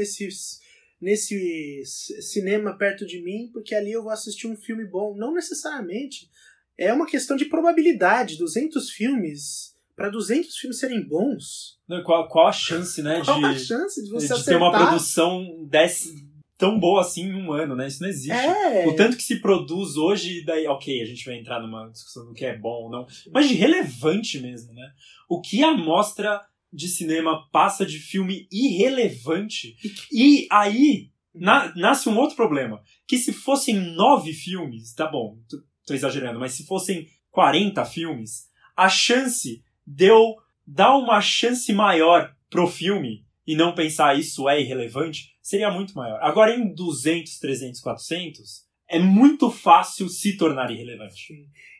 nesse 1.00 1.82
c- 1.84 2.22
cinema 2.22 2.78
perto 2.78 3.06
de 3.06 3.22
mim, 3.22 3.50
porque 3.52 3.74
ali 3.76 3.92
eu 3.92 4.04
vou 4.04 4.12
assistir 4.12 4.48
um 4.48 4.56
filme 4.56 4.86
bom. 4.86 5.16
Não 5.16 5.34
necessariamente. 5.34 6.30
É 6.78 6.94
uma 6.94 7.06
questão 7.08 7.36
de 7.36 7.46
probabilidade. 7.46 8.38
200 8.38 8.90
filmes, 8.92 9.76
para 9.96 10.10
200 10.10 10.56
filmes 10.58 10.80
serem 10.80 11.04
bons, 11.08 11.80
Não, 11.88 12.04
Qual, 12.04 12.28
qual 12.28 12.48
a 12.48 12.52
chance, 12.52 13.02
né, 13.02 13.22
qual 13.24 13.44
a 13.44 13.54
de, 13.54 13.60
chance 13.60 14.04
de 14.04 14.10
você 14.10 14.34
de 14.34 14.46
ter 14.46 14.56
uma 14.56 14.72
produção 14.72 15.66
desse, 15.70 16.26
tão 16.58 16.80
boa 16.80 17.02
assim 17.02 17.24
em 17.24 17.34
um 17.36 17.52
ano, 17.52 17.76
né? 17.76 17.88
Isso 17.88 18.02
não 18.02 18.10
existe. 18.10 18.32
É, 18.32 18.88
O 18.88 18.96
tanto 18.96 19.18
que 19.18 19.24
se 19.24 19.42
produz 19.42 19.98
hoje, 19.98 20.44
daí, 20.46 20.66
ok, 20.68 21.02
a 21.02 21.06
gente 21.06 21.26
vai 21.26 21.36
entrar 21.38 21.60
numa 21.60 21.90
discussão 21.90 22.26
do 22.26 22.34
que 22.34 22.46
é 22.46 22.58
bom 22.58 22.84
ou 22.86 22.90
não, 22.92 23.06
mas 23.32 23.48
de 23.48 23.56
relevante 23.56 24.40
mesmo, 24.40 24.74
né? 24.74 24.92
O 25.30 25.42
que 25.42 25.64
a 25.64 25.74
mostra 25.74 26.42
de 26.72 26.88
cinema 26.88 27.48
passa 27.52 27.86
de 27.86 28.00
filme 28.00 28.48
irrelevante, 28.52 29.76
e 30.12 30.48
aí 30.52 31.10
na- 31.34 31.74
nasce 31.76 32.10
um 32.10 32.18
outro 32.18 32.36
problema, 32.36 32.82
que 33.08 33.18
se 33.18 33.32
fossem 33.34 33.76
nove 33.76 34.34
filmes, 34.34 34.94
tá 34.94 35.08
bom, 35.08 35.38
tô, 35.50 35.58
tô 35.86 35.94
exagerando, 35.94 36.40
mas 36.40 36.54
se 36.54 36.66
fossem 36.66 37.08
40 37.30 37.84
filmes, 37.86 38.48
a 38.76 38.90
chance 38.90 39.64
de 39.86 40.06
eu 40.06 40.36
dar 40.68 40.96
uma 40.98 41.22
chance 41.22 41.72
maior 41.74 42.34
pro 42.50 42.68
filme 42.68 43.26
e 43.48 43.56
não 43.56 43.74
pensar 43.74 44.18
isso 44.18 44.48
é 44.48 44.62
irrelevante 44.62 45.32
seria 45.42 45.72
muito 45.72 45.94
maior. 45.96 46.20
Agora 46.22 46.56
em 46.56 46.74
200, 46.74 47.40
300, 47.40 47.82
400 47.82 48.66
é 48.88 49.00
muito 49.00 49.50
fácil 49.50 50.08
se 50.10 50.36
tornar 50.38 50.70
irrelevante. 50.70 51.34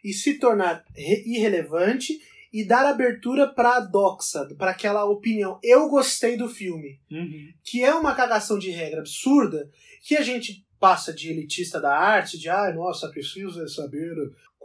e 0.04 0.14
se 0.14 0.40
tornar 0.40 0.84
re- 0.96 1.24
irrelevante 1.26 2.18
e 2.52 2.66
dar 2.66 2.86
abertura 2.86 3.48
para 3.48 3.78
a 3.78 3.80
doxa, 3.80 4.46
para 4.58 4.72
aquela 4.72 5.06
opinião. 5.06 5.60
Eu 5.64 5.88
gostei 5.90 6.36
do 6.36 6.50
filme. 6.50 7.00
que 7.64 7.84
é 7.84 7.94
uma 7.94 8.14
cagação 8.14 8.60
de 8.60 8.70
regra 8.72 9.00
absurda, 9.00 9.70
que 10.02 10.18
a 10.18 10.22
gente 10.22 10.66
passa 10.80 11.14
de 11.14 11.30
elitista 11.30 11.80
da 11.80 11.96
arte, 11.96 12.40
de 12.40 12.50
ah, 12.50 12.74
nossa, 12.74 13.08
precisa 13.08 13.68
saber 13.68 14.16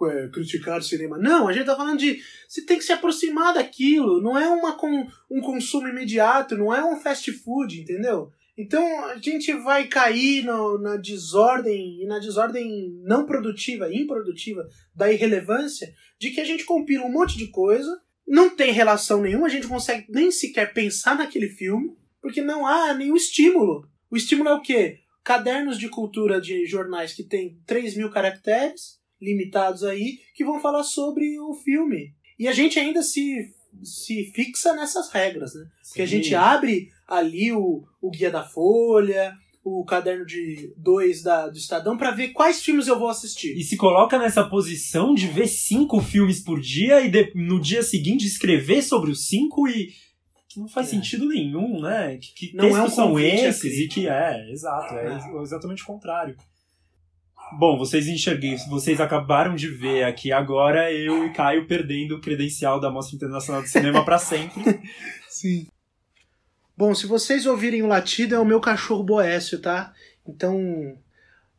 é, 0.04 0.28
criticar 0.28 0.82
cinema. 0.82 1.18
Não, 1.18 1.46
a 1.46 1.52
gente 1.52 1.66
tá 1.66 1.76
falando 1.76 1.98
de 1.98 2.20
você 2.48 2.64
tem 2.64 2.78
que 2.78 2.84
se 2.84 2.92
aproximar 2.92 3.54
daquilo, 3.54 4.20
não 4.20 4.36
é 4.36 4.48
uma 4.48 4.76
com, 4.76 5.06
um 5.30 5.40
consumo 5.40 5.88
imediato, 5.88 6.56
não 6.56 6.74
é 6.74 6.84
um 6.84 6.98
fast 6.98 7.30
food, 7.32 7.80
entendeu? 7.80 8.32
Então 8.58 9.04
a 9.06 9.18
gente 9.18 9.52
vai 9.52 9.86
cair 9.86 10.42
no- 10.44 10.78
na 10.78 10.96
desordem 10.96 12.02
e 12.02 12.06
na 12.06 12.18
desordem 12.18 12.90
não 13.04 13.26
produtiva, 13.26 13.92
improdutiva 13.92 14.66
da 14.94 15.12
irrelevância 15.12 15.92
de 16.18 16.30
que 16.30 16.40
a 16.40 16.44
gente 16.44 16.64
compila 16.64 17.04
um 17.04 17.12
monte 17.12 17.36
de 17.36 17.48
coisa, 17.48 17.90
não 18.26 18.48
tem 18.56 18.72
relação 18.72 19.20
nenhuma, 19.20 19.46
a 19.46 19.50
gente 19.50 19.68
consegue 19.68 20.06
nem 20.08 20.30
sequer 20.30 20.72
pensar 20.72 21.16
naquele 21.16 21.48
filme, 21.48 21.90
porque 22.22 22.40
não 22.40 22.66
há 22.66 22.94
nenhum 22.94 23.14
estímulo. 23.16 23.86
O 24.10 24.16
estímulo 24.16 24.48
é 24.48 24.54
o 24.54 24.62
quê? 24.62 25.00
Cadernos 25.22 25.78
de 25.78 25.88
cultura 25.88 26.40
de 26.40 26.64
jornais 26.66 27.12
que 27.12 27.22
tem 27.22 27.60
3 27.66 27.96
mil 27.96 28.10
caracteres, 28.10 28.98
limitados 29.20 29.82
aí, 29.84 30.18
que 30.34 30.44
vão 30.44 30.60
falar 30.60 30.82
sobre 30.82 31.38
o 31.40 31.52
filme. 31.54 32.14
E 32.38 32.48
a 32.48 32.52
gente 32.52 32.78
ainda 32.78 33.02
se, 33.02 33.50
se 33.82 34.30
fixa 34.34 34.72
nessas 34.74 35.10
regras, 35.10 35.54
né? 35.54 35.66
Porque 35.88 36.02
a 36.02 36.06
gente 36.06 36.34
abre 36.34 36.90
ali 37.06 37.52
o, 37.52 37.84
o 38.00 38.10
Guia 38.10 38.30
da 38.30 38.42
Folha, 38.44 39.34
o 39.64 39.84
caderno 39.84 40.24
de 40.24 40.72
dois 40.76 41.22
da, 41.22 41.48
do 41.48 41.56
Estadão, 41.58 41.96
para 41.96 42.10
ver 42.12 42.28
quais 42.28 42.62
filmes 42.62 42.86
eu 42.86 42.98
vou 42.98 43.08
assistir. 43.08 43.56
E 43.56 43.62
se 43.64 43.76
coloca 43.76 44.18
nessa 44.18 44.44
posição 44.48 45.12
de 45.14 45.26
ver 45.26 45.48
cinco 45.48 46.00
filmes 46.00 46.40
por 46.40 46.60
dia 46.60 47.00
e 47.00 47.10
de- 47.10 47.32
no 47.34 47.60
dia 47.60 47.82
seguinte 47.82 48.24
escrever 48.26 48.82
sobre 48.82 49.10
os 49.10 49.26
cinco 49.26 49.66
e 49.68 49.90
não 50.56 50.68
faz 50.68 50.86
É. 50.86 50.90
sentido 50.92 51.26
nenhum, 51.26 51.80
né? 51.82 52.16
Que, 52.16 52.48
que 52.50 52.56
Não 52.56 52.76
é 52.76 52.82
um 52.82 52.88
são 52.88 53.18
esses 53.18 53.78
e 53.78 53.88
que 53.88 54.08
é, 54.08 54.50
exato, 54.52 54.94
é 54.94 55.12
É. 55.14 55.42
exatamente 55.42 55.82
o 55.82 55.86
contrário. 55.86 56.36
Bom, 57.58 57.76
vocês 57.78 58.08
enxerguem, 58.08 58.56
vocês 58.68 59.00
acabaram 59.00 59.54
de 59.54 59.68
ver 59.68 60.04
aqui 60.04 60.32
agora 60.32 60.92
eu 60.92 61.26
e 61.26 61.32
Caio 61.32 61.66
perdendo 61.66 62.16
o 62.16 62.20
credencial 62.20 62.80
da 62.80 62.90
Mostra 62.90 63.14
Internacional 63.14 63.62
de 63.62 63.68
Cinema 63.68 64.04
para 64.04 64.18
sempre. 64.18 64.62
Sim. 65.28 65.66
Bom, 66.76 66.94
se 66.94 67.06
vocês 67.06 67.46
ouvirem 67.46 67.82
o 67.82 67.86
latido, 67.86 68.34
é 68.34 68.38
o 68.38 68.44
meu 68.44 68.60
cachorro 68.60 69.02
Boécio, 69.02 69.58
tá? 69.58 69.94
Então, 70.26 70.98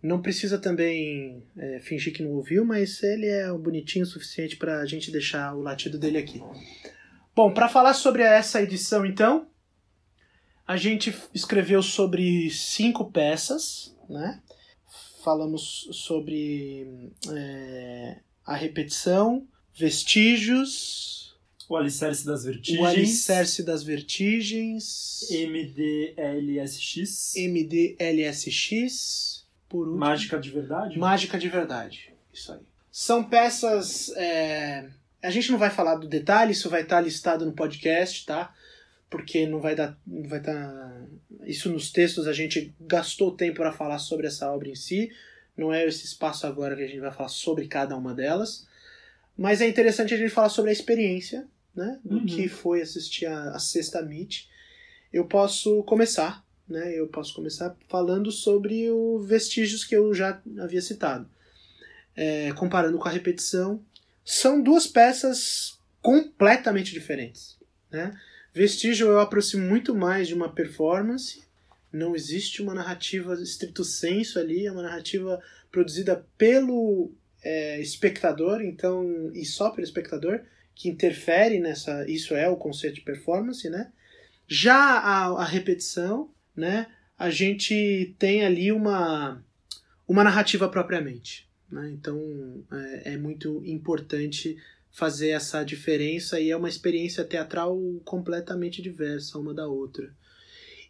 não 0.02 0.22
precisa 0.22 0.60
também 0.60 1.44
é, 1.58 1.80
fingir 1.80 2.14
que 2.14 2.22
não 2.22 2.34
ouviu, 2.34 2.64
mas 2.64 3.02
ele 3.02 3.26
é 3.26 3.52
bonitinho 3.52 4.06
o 4.06 4.08
suficiente 4.08 4.58
pra 4.58 4.86
gente 4.86 5.12
deixar 5.12 5.56
o 5.56 5.62
latido 5.62 5.98
dele 5.98 6.20
aqui. 6.20 6.40
Bom, 7.36 7.52
para 7.52 7.68
falar 7.68 7.96
sobre 7.96 8.22
essa 8.22 8.62
edição, 8.62 9.06
então, 9.06 9.48
a 10.68 10.78
gente 10.78 11.16
escreveu 11.34 11.82
sobre 11.82 12.52
cinco 12.52 13.10
peças, 13.10 13.96
né? 14.08 14.40
Falamos 15.24 15.90
sobre 15.92 17.10
é, 17.32 18.20
a 18.46 18.56
repetição, 18.56 19.48
vestígios, 19.74 21.17
O 21.70 21.76
Alicerce 21.76 22.26
das 22.26 22.46
Vertigens. 22.46 22.82
o 22.82 22.86
alicerce 22.86 23.62
das 23.64 23.84
vertigens, 23.84 25.28
MDLSX. 25.30 27.34
MDLSX, 27.36 29.46
por 29.68 29.80
último, 29.88 29.98
Mágica 29.98 30.40
de 30.40 30.50
Verdade. 30.50 30.98
Mágica 30.98 31.38
de 31.38 31.50
Verdade. 31.50 32.14
Isso 32.34 32.54
aí. 32.54 32.60
São 32.92 33.24
peças. 33.24 34.10
é, 34.16 34.88
A 35.22 35.30
gente 35.30 35.52
não 35.52 35.58
vai 35.60 35.70
falar 35.70 35.96
do 35.96 36.08
detalhe, 36.08 36.54
isso 36.54 36.70
vai 36.70 36.84
estar 36.84 37.02
listado 37.02 37.46
no 37.46 37.52
podcast, 37.52 38.26
tá? 38.26 38.54
Porque 39.10 39.46
não 39.46 39.60
vai 39.60 39.76
dar. 39.76 39.98
Não 40.06 40.28
vai 40.28 40.40
estar. 40.40 41.02
Isso 41.46 41.70
nos 41.70 41.92
textos 41.92 42.28
a 42.28 42.34
gente 42.34 42.74
gastou 42.82 43.32
tempo 43.36 43.58
para 43.58 43.72
falar 43.72 44.00
sobre 44.00 44.28
essa 44.28 44.52
obra 44.52 44.70
em 44.70 44.76
si. 44.76 45.12
Não 45.56 45.74
é 45.74 45.86
esse 45.86 46.06
espaço 46.06 46.46
agora 46.48 46.76
que 46.76 46.84
a 46.84 46.88
gente 46.88 47.00
vai 47.00 47.12
falar 47.12 47.30
sobre 47.30 47.68
cada 47.68 47.96
uma 47.98 48.14
delas. 48.14 48.66
Mas 49.38 49.62
é 49.62 49.68
interessante 49.68 50.14
a 50.14 50.18
gente 50.18 50.30
falar 50.32 50.50
sobre 50.50 50.72
a 50.72 50.74
experiência, 50.74 51.48
né? 51.78 52.00
Do 52.04 52.18
Uhum. 52.18 52.26
que 52.26 52.50
foi 52.50 52.82
assistir 52.82 53.28
a, 53.28 53.52
a 53.52 53.60
sexta 53.60 54.02
Meet. 54.02 54.46
Eu 55.14 55.26
posso 55.26 55.84
começar, 55.84 56.44
né? 56.68 56.94
Eu 56.94 57.08
posso 57.08 57.34
começar 57.34 57.78
falando 57.88 58.32
sobre 58.32 58.90
os 58.90 59.26
vestígios 59.26 59.86
que 59.86 59.96
eu 59.96 60.14
já 60.14 60.42
havia 60.60 60.82
citado. 60.82 61.30
É, 62.16 62.52
comparando 62.54 62.98
com 62.98 63.08
a 63.08 63.12
repetição, 63.12 63.82
são 64.26 64.62
duas 64.62 64.88
peças 64.88 65.80
completamente 66.02 66.92
diferentes, 66.92 67.58
né? 67.92 68.20
Vestígio 68.54 69.08
eu 69.08 69.20
aproximo 69.20 69.68
muito 69.68 69.94
mais 69.94 70.28
de 70.28 70.34
uma 70.34 70.50
performance. 70.50 71.44
Não 71.94 72.16
existe 72.16 72.62
uma 72.62 72.74
narrativa 72.74 73.36
estrito 73.36 73.84
senso 73.84 74.40
ali, 74.40 74.66
é 74.66 74.72
uma 74.72 74.82
narrativa 74.82 75.40
produzida 75.72 76.26
pelo 76.38 77.12
é, 77.44 77.80
espectador, 77.80 78.62
então 78.62 79.32
e 79.34 79.46
só 79.46 79.70
pelo 79.70 79.84
espectador 79.84 80.42
que 80.78 80.88
interfere 80.88 81.60
nessa. 81.60 82.06
Isso 82.10 82.36
é 82.36 82.48
o 82.48 82.56
conceito 82.56 82.96
de 82.96 83.02
performance, 83.02 83.68
né? 83.68 83.92
Já 84.48 84.76
a, 84.76 85.42
a 85.42 85.44
repetição, 85.44 86.30
né? 86.56 86.88
A 87.18 87.32
gente 87.32 88.16
tem 88.20 88.46
ali 88.46 88.72
uma 88.72 89.44
uma 90.08 90.24
narrativa 90.24 90.70
propriamente, 90.70 91.50
né? 91.70 91.90
Então 91.92 92.64
é, 92.72 93.14
é 93.14 93.18
muito 93.18 93.62
importante 93.66 94.56
fazer 94.92 95.30
essa 95.30 95.64
diferença 95.64 96.40
e 96.40 96.52
é 96.52 96.56
uma 96.56 96.70
experiência 96.70 97.26
teatral 97.26 97.78
completamente 98.06 98.82
diversa 98.82 99.38
uma 99.40 99.54
da 99.54 99.68
outra. 99.68 100.14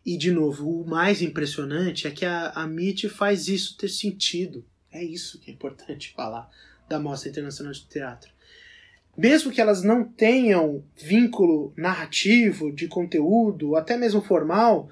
E, 0.06 0.18
de 0.18 0.32
novo, 0.32 0.82
o 0.82 0.88
mais 0.88 1.22
impressionante 1.22 2.08
é 2.08 2.12
que 2.12 2.24
a, 2.24 2.52
a 2.56 2.64
MIT 2.64 3.10
faz 3.10 3.50
isso 3.50 3.76
ter 3.76 3.90
sentido. 3.90 4.66
É 4.90 5.04
isso 5.04 5.40
que 5.40 5.52
é 5.52 5.54
importante 5.54 6.14
falar 6.16 6.50
da 6.88 7.00
Mostra 7.00 7.30
Internacional 7.30 7.74
de 7.74 7.86
Teatro. 7.86 8.37
Mesmo 9.18 9.52
que 9.52 9.60
elas 9.60 9.82
não 9.82 10.04
tenham 10.04 10.84
vínculo 10.96 11.74
narrativo, 11.76 12.72
de 12.72 12.88
conteúdo, 12.88 13.76
até 13.76 13.98
mesmo 13.98 14.22
formal, 14.22 14.90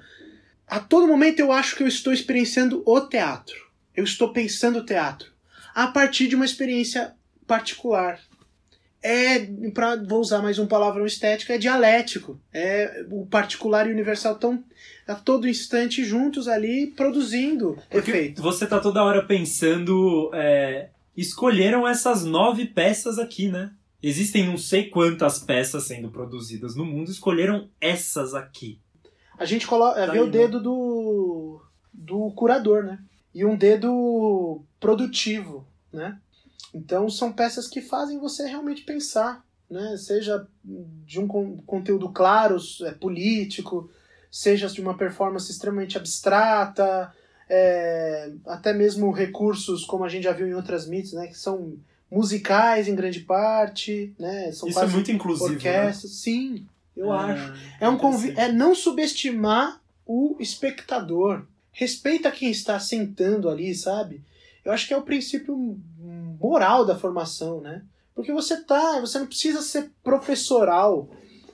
a 0.66 0.80
todo 0.80 1.06
momento 1.06 1.38
eu 1.38 1.52
acho 1.52 1.76
que 1.76 1.84
eu 1.84 1.86
estou 1.86 2.12
experienciando 2.12 2.82
o 2.84 3.00
teatro. 3.00 3.54
Eu 3.94 4.02
estou 4.02 4.32
pensando 4.32 4.80
o 4.80 4.84
teatro 4.84 5.30
a 5.74 5.86
partir 5.86 6.26
de 6.26 6.34
uma 6.34 6.44
experiência 6.44 7.14
particular. 7.46 8.18
É, 9.02 9.46
pra, 9.72 9.94
vou 9.94 10.20
usar 10.20 10.42
mais 10.42 10.58
um 10.58 10.66
palavrão 10.66 11.06
estético, 11.06 11.52
é 11.52 11.58
dialético. 11.58 12.40
É 12.52 13.04
o 13.08 13.24
particular 13.26 13.86
e 13.86 13.90
o 13.90 13.92
universal 13.92 14.34
estão 14.34 14.64
a 15.06 15.14
todo 15.14 15.46
instante 15.46 16.04
juntos 16.04 16.48
ali 16.48 16.88
produzindo 16.88 17.78
Porque 17.88 18.10
efeito. 18.10 18.42
Você 18.42 18.66
tá 18.66 18.80
toda 18.80 19.04
hora 19.04 19.24
pensando. 19.24 20.30
É, 20.34 20.88
escolheram 21.16 21.86
essas 21.86 22.24
nove 22.24 22.66
peças 22.66 23.18
aqui, 23.18 23.48
né? 23.48 23.70
Existem 24.08 24.46
não 24.46 24.56
sei 24.56 24.88
quantas 24.88 25.40
peças 25.40 25.84
sendo 25.84 26.10
produzidas 26.10 26.76
no 26.76 26.84
mundo, 26.84 27.10
escolheram 27.10 27.68
essas 27.80 28.34
aqui. 28.34 28.80
A 29.36 29.44
gente 29.44 29.66
coloca, 29.66 30.06
Tá 30.06 30.12
vê 30.12 30.20
o 30.20 30.30
dedo 30.30 30.60
do, 30.60 31.60
do 31.92 32.30
curador, 32.30 32.84
né? 32.84 33.00
E 33.34 33.44
um 33.44 33.56
dedo 33.56 34.62
produtivo, 34.78 35.66
né? 35.92 36.20
Então 36.72 37.10
são 37.10 37.32
peças 37.32 37.66
que 37.66 37.80
fazem 37.82 38.20
você 38.20 38.46
realmente 38.46 38.82
pensar, 38.84 39.44
né? 39.68 39.96
Seja 39.96 40.46
de 40.64 41.18
um 41.18 41.26
con- 41.26 41.56
conteúdo 41.66 42.08
claro, 42.10 42.56
é, 42.82 42.92
político, 42.92 43.90
seja 44.30 44.68
de 44.68 44.80
uma 44.80 44.96
performance 44.96 45.50
extremamente 45.50 45.98
abstrata, 45.98 47.12
é, 47.48 48.32
até 48.46 48.72
mesmo 48.72 49.10
recursos 49.10 49.84
como 49.84 50.04
a 50.04 50.08
gente 50.08 50.24
já 50.24 50.32
viu 50.32 50.46
em 50.46 50.54
outras 50.54 50.86
mitos, 50.86 51.12
né? 51.12 51.26
Que 51.26 51.36
são 51.36 51.76
musicais 52.10 52.88
em 52.88 52.94
grande 52.94 53.20
parte, 53.20 54.14
né? 54.18 54.52
São 54.52 54.68
Isso 54.68 54.80
é 54.80 54.86
muito 54.86 55.10
inclusivo. 55.10 55.48
Né? 55.48 55.54
orquestras. 55.54 56.12
Sim, 56.12 56.66
eu 56.96 57.12
acho. 57.12 57.52
É, 57.80 57.86
É 57.86 57.88
um 57.88 57.96
convi 57.96 58.32
é 58.36 58.50
não 58.50 58.74
subestimar 58.74 59.80
o 60.06 60.36
espectador. 60.38 61.44
Respeita 61.72 62.30
quem 62.30 62.50
está 62.50 62.78
sentando 62.80 63.50
ali, 63.50 63.74
sabe? 63.74 64.22
Eu 64.64 64.72
acho 64.72 64.86
que 64.86 64.94
é 64.94 64.96
o 64.96 65.02
princípio 65.02 65.78
moral 66.40 66.84
da 66.84 66.96
formação, 66.96 67.60
né? 67.60 67.82
Porque 68.14 68.32
você 68.32 68.62
tá, 68.62 68.98
você 68.98 69.18
não 69.18 69.26
precisa 69.26 69.60
ser 69.60 69.90
professoral, 70.02 71.08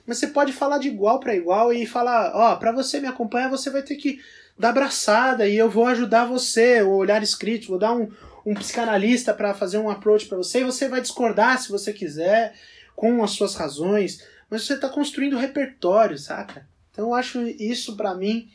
mas 0.05 0.17
você 0.17 0.27
pode 0.27 0.53
falar 0.53 0.77
de 0.77 0.87
igual 0.87 1.19
para 1.19 1.35
igual 1.35 1.73
e 1.73 1.85
falar, 1.85 2.31
ó, 2.33 2.55
para 2.55 2.71
você 2.71 2.99
me 2.99 3.07
acompanhar, 3.07 3.49
você 3.49 3.69
vai 3.69 3.81
ter 3.81 3.95
que 3.95 4.19
dar 4.57 4.69
abraçada 4.69 5.47
e 5.47 5.57
eu 5.57 5.69
vou 5.69 5.85
ajudar 5.87 6.25
você, 6.25 6.81
o 6.81 6.91
olhar 6.91 7.21
escrito, 7.21 7.67
vou 7.67 7.79
dar 7.79 7.93
um, 7.93 8.09
um 8.45 8.53
psicanalista 8.53 9.33
para 9.33 9.53
fazer 9.53 9.77
um 9.77 9.89
approach 9.89 10.25
para 10.27 10.37
você 10.37 10.61
e 10.61 10.65
você 10.65 10.87
vai 10.87 11.01
discordar 11.01 11.61
se 11.61 11.71
você 11.71 11.93
quiser 11.93 12.53
com 12.95 13.23
as 13.23 13.31
suas 13.31 13.55
razões, 13.55 14.25
mas 14.49 14.63
você 14.63 14.73
está 14.73 14.89
construindo 14.89 15.37
repertório, 15.37 16.17
saca? 16.17 16.67
Então 16.91 17.05
eu 17.05 17.13
acho 17.13 17.41
isso 17.41 17.95
para 17.95 18.13
mim 18.13 18.49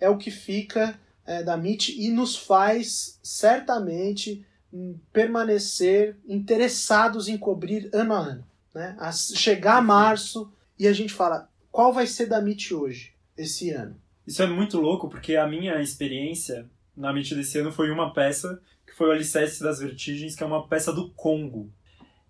é 0.00 0.08
o 0.08 0.18
que 0.18 0.30
fica 0.30 0.98
é, 1.26 1.42
da 1.42 1.56
MIT 1.56 2.00
e 2.00 2.10
nos 2.10 2.36
faz 2.36 3.18
certamente 3.22 4.44
hum, 4.72 4.96
permanecer 5.12 6.16
interessados 6.26 7.28
em 7.28 7.36
cobrir 7.36 7.88
ano 7.92 8.14
a 8.14 8.18
ano, 8.18 8.44
né? 8.74 8.96
A 8.98 9.12
chegar 9.12 9.76
a 9.76 9.82
março 9.82 10.50
e 10.78 10.86
a 10.86 10.92
gente 10.92 11.12
fala 11.12 11.48
qual 11.70 11.92
vai 11.92 12.06
ser 12.06 12.26
da 12.26 12.38
MIT 12.38 12.74
hoje, 12.74 13.12
esse 13.36 13.70
ano. 13.70 13.96
Isso 14.26 14.42
é 14.42 14.46
muito 14.46 14.78
louco, 14.78 15.08
porque 15.08 15.36
a 15.36 15.46
minha 15.46 15.80
experiência 15.80 16.66
na 16.96 17.10
MIT 17.10 17.34
desse 17.34 17.58
ano 17.58 17.72
foi 17.72 17.90
uma 17.90 18.12
peça 18.12 18.60
que 18.88 18.96
foi 18.96 19.08
o 19.08 19.12
Alicerce 19.12 19.62
das 19.62 19.80
Vertigens, 19.80 20.34
que 20.34 20.42
é 20.42 20.46
uma 20.46 20.66
peça 20.66 20.92
do 20.92 21.10
Congo. 21.10 21.70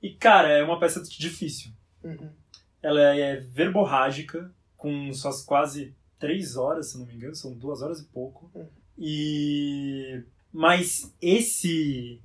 E, 0.03 0.11
cara, 0.11 0.49
é 0.49 0.62
uma 0.62 0.79
peça 0.79 1.01
difícil. 1.03 1.71
Uhum. 2.03 2.31
Ela 2.83 3.01
é 3.16 3.37
verborrágica, 3.37 4.53
com 4.77 5.12
suas 5.12 5.42
quase 5.42 5.94
três 6.18 6.57
horas, 6.57 6.90
se 6.90 6.99
não 6.99 7.07
me 7.07 7.14
engano, 7.14 7.35
são 7.35 7.53
duas 7.53 7.81
horas 7.83 8.01
e 8.01 8.05
pouco. 8.05 8.51
Hum. 8.55 8.66
E. 8.97 10.23
Mas 10.53 11.14
esse. 11.21 12.21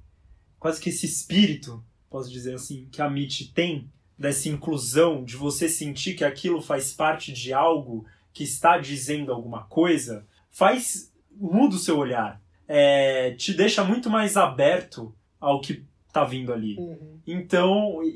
Quase 0.59 0.79
que 0.79 0.89
esse 0.89 1.05
espírito, 1.05 1.83
posso 2.09 2.31
dizer 2.31 2.55
assim, 2.55 2.87
que 2.91 3.01
a 3.01 3.07
MIT 3.07 3.51
tem, 3.53 3.91
dessa 4.17 4.47
inclusão, 4.47 5.23
de 5.23 5.35
você 5.35 5.67
sentir 5.67 6.15
que 6.15 6.23
aquilo 6.23 6.61
faz 6.61 6.93
parte 6.93 7.33
de 7.33 7.51
algo 7.51 8.05
que 8.31 8.43
está 8.43 8.77
dizendo 8.77 9.31
alguma 9.31 9.63
coisa, 9.65 10.25
faz. 10.49 11.11
muda 11.31 11.75
o 11.75 11.79
seu 11.79 11.97
olhar. 11.97 12.41
É, 12.67 13.31
te 13.31 13.53
deixa 13.53 13.83
muito 13.83 14.09
mais 14.09 14.37
aberto 14.37 15.13
ao 15.39 15.59
que 15.61 15.83
tá 16.11 16.23
vindo 16.23 16.53
ali. 16.53 16.75
Uhum. 16.77 17.19
Então, 17.25 18.01
e, 18.03 18.07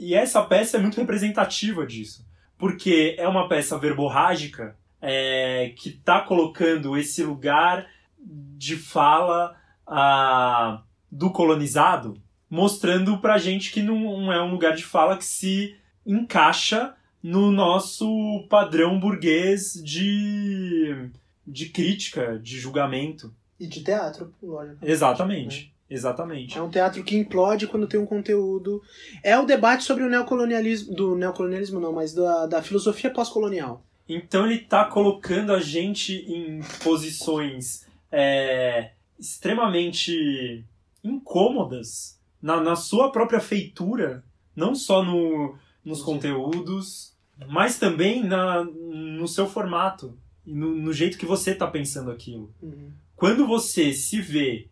e- 0.00 0.08
e 0.08 0.14
essa 0.14 0.42
peça 0.42 0.76
é 0.76 0.80
muito 0.80 0.96
representativa 1.00 1.86
disso. 1.86 2.26
Porque 2.56 3.14
é 3.18 3.26
uma 3.26 3.48
peça 3.48 3.78
verborrágica 3.78 4.76
é, 5.02 5.72
que 5.76 5.90
tá 5.90 6.20
colocando 6.20 6.96
esse 6.96 7.22
lugar 7.22 7.86
de 8.18 8.76
fala 8.76 9.56
ah, 9.86 10.82
do 11.10 11.30
colonizado, 11.30 12.20
mostrando 12.48 13.18
pra 13.18 13.38
gente 13.38 13.72
que 13.72 13.82
não 13.82 14.30
é 14.32 14.42
um 14.42 14.50
lugar 14.50 14.74
de 14.76 14.84
fala 14.84 15.16
que 15.16 15.24
se 15.24 15.74
encaixa 16.06 16.94
no 17.22 17.50
nosso 17.50 18.46
padrão 18.48 18.98
burguês 19.00 19.74
de, 19.82 21.08
de 21.46 21.66
crítica, 21.70 22.38
de 22.38 22.58
julgamento. 22.58 23.34
E 23.60 23.66
de 23.66 23.84
teatro, 23.84 24.32
lógico. 24.42 24.78
Exatamente. 24.82 25.72
Exatamente. 25.90 26.56
É 26.56 26.62
um 26.62 26.70
teatro 26.70 27.02
que 27.02 27.16
implode 27.16 27.66
quando 27.66 27.88
tem 27.88 27.98
um 27.98 28.06
conteúdo. 28.06 28.80
É 29.24 29.36
o 29.36 29.44
debate 29.44 29.82
sobre 29.82 30.04
o 30.04 30.08
neocolonialismo. 30.08 30.94
Do 30.94 31.16
neocolonialismo 31.16 31.80
não, 31.80 31.92
mas 31.92 32.14
da, 32.14 32.46
da 32.46 32.62
filosofia 32.62 33.10
pós-colonial. 33.10 33.84
Então 34.08 34.46
ele 34.46 34.58
tá 34.58 34.84
colocando 34.84 35.52
a 35.52 35.60
gente 35.60 36.14
em 36.14 36.60
posições 36.82 37.86
é, 38.10 38.92
extremamente 39.18 40.64
incômodas 41.02 42.18
na, 42.40 42.60
na 42.60 42.76
sua 42.76 43.10
própria 43.10 43.40
feitura, 43.40 44.24
não 44.54 44.74
só 44.74 45.04
no, 45.04 45.56
nos 45.84 46.02
conteúdos, 46.02 47.14
mas 47.48 47.78
também 47.78 48.22
na, 48.22 48.64
no 48.64 49.26
seu 49.28 49.46
formato, 49.48 50.16
e 50.46 50.54
no, 50.54 50.74
no 50.74 50.92
jeito 50.92 51.18
que 51.18 51.26
você 51.26 51.54
tá 51.54 51.66
pensando 51.66 52.10
aquilo. 52.10 52.52
Uhum. 52.62 52.90
Quando 53.20 53.46
você 53.46 53.92
se 53.92 54.18
vê 54.18 54.70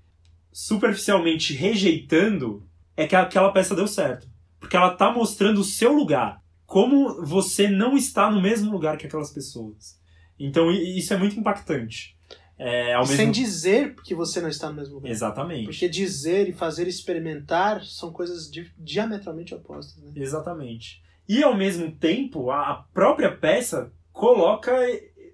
superficialmente 0.50 1.52
rejeitando, 1.52 2.66
é 2.96 3.06
que 3.06 3.14
aquela 3.14 3.52
peça 3.52 3.76
deu 3.76 3.87
certo. 3.87 4.26
Porque 4.58 4.74
ela 4.74 4.94
tá 4.94 5.12
mostrando 5.12 5.61
o 5.61 5.64
seu 5.64 5.92
lugar. 5.92 6.42
Como 6.64 7.22
você 7.26 7.68
não 7.68 7.94
está 7.94 8.30
no 8.30 8.40
mesmo 8.40 8.72
lugar 8.72 8.96
que 8.96 9.06
aquelas 9.06 9.30
pessoas. 9.30 10.00
Então 10.38 10.70
isso 10.70 11.12
é 11.12 11.18
muito 11.18 11.38
impactante. 11.38 12.16
É, 12.56 12.96
mesmo... 12.96 13.16
Sem 13.16 13.30
dizer 13.30 13.94
que 14.02 14.14
você 14.14 14.40
não 14.40 14.48
está 14.48 14.70
no 14.70 14.76
mesmo 14.76 14.94
lugar. 14.94 15.11
Exatamente. 15.11 15.64
Porque 15.66 15.87
dizer 15.87 16.48
e 16.48 16.52
fazer 16.54 16.88
experimentar 16.88 17.84
são 17.84 18.11
coisas 18.11 18.50
di- 18.50 18.72
diametralmente 18.78 19.54
opostas. 19.54 20.02
Né? 20.02 20.12
Exatamente. 20.16 21.02
E 21.28 21.42
ao 21.42 21.54
mesmo 21.54 21.92
tempo, 21.92 22.50
a 22.50 22.70
a 22.70 22.74
própria 22.94 23.30
peça 23.30 23.92
coloca 24.11 24.72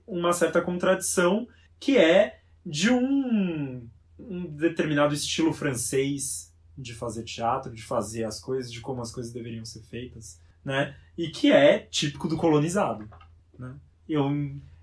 uma 0.05 0.33
certa 0.33 0.61
contradição 0.61 1.47
que 1.79 1.97
é 1.97 2.41
de 2.65 2.91
um, 2.91 3.89
um 4.19 4.47
determinado 4.47 5.15
estilo 5.15 5.53
francês 5.53 6.53
de 6.77 6.95
fazer 6.95 7.23
teatro, 7.25 7.73
de 7.73 7.83
fazer 7.83 8.25
as 8.25 8.41
coisas, 8.41 8.73
de 8.73 8.81
como 8.81 9.01
as 9.01 9.13
coisas 9.13 9.33
deveriam 9.33 9.65
ser 9.65 9.83
feitas, 9.83 10.41
né? 10.65 10.97
E 11.17 11.29
que 11.29 11.53
é 11.53 11.79
típico 11.79 12.29
do 12.29 12.37
colonizado, 12.37 13.09
né? 13.59 13.77
Eu, 14.09 14.25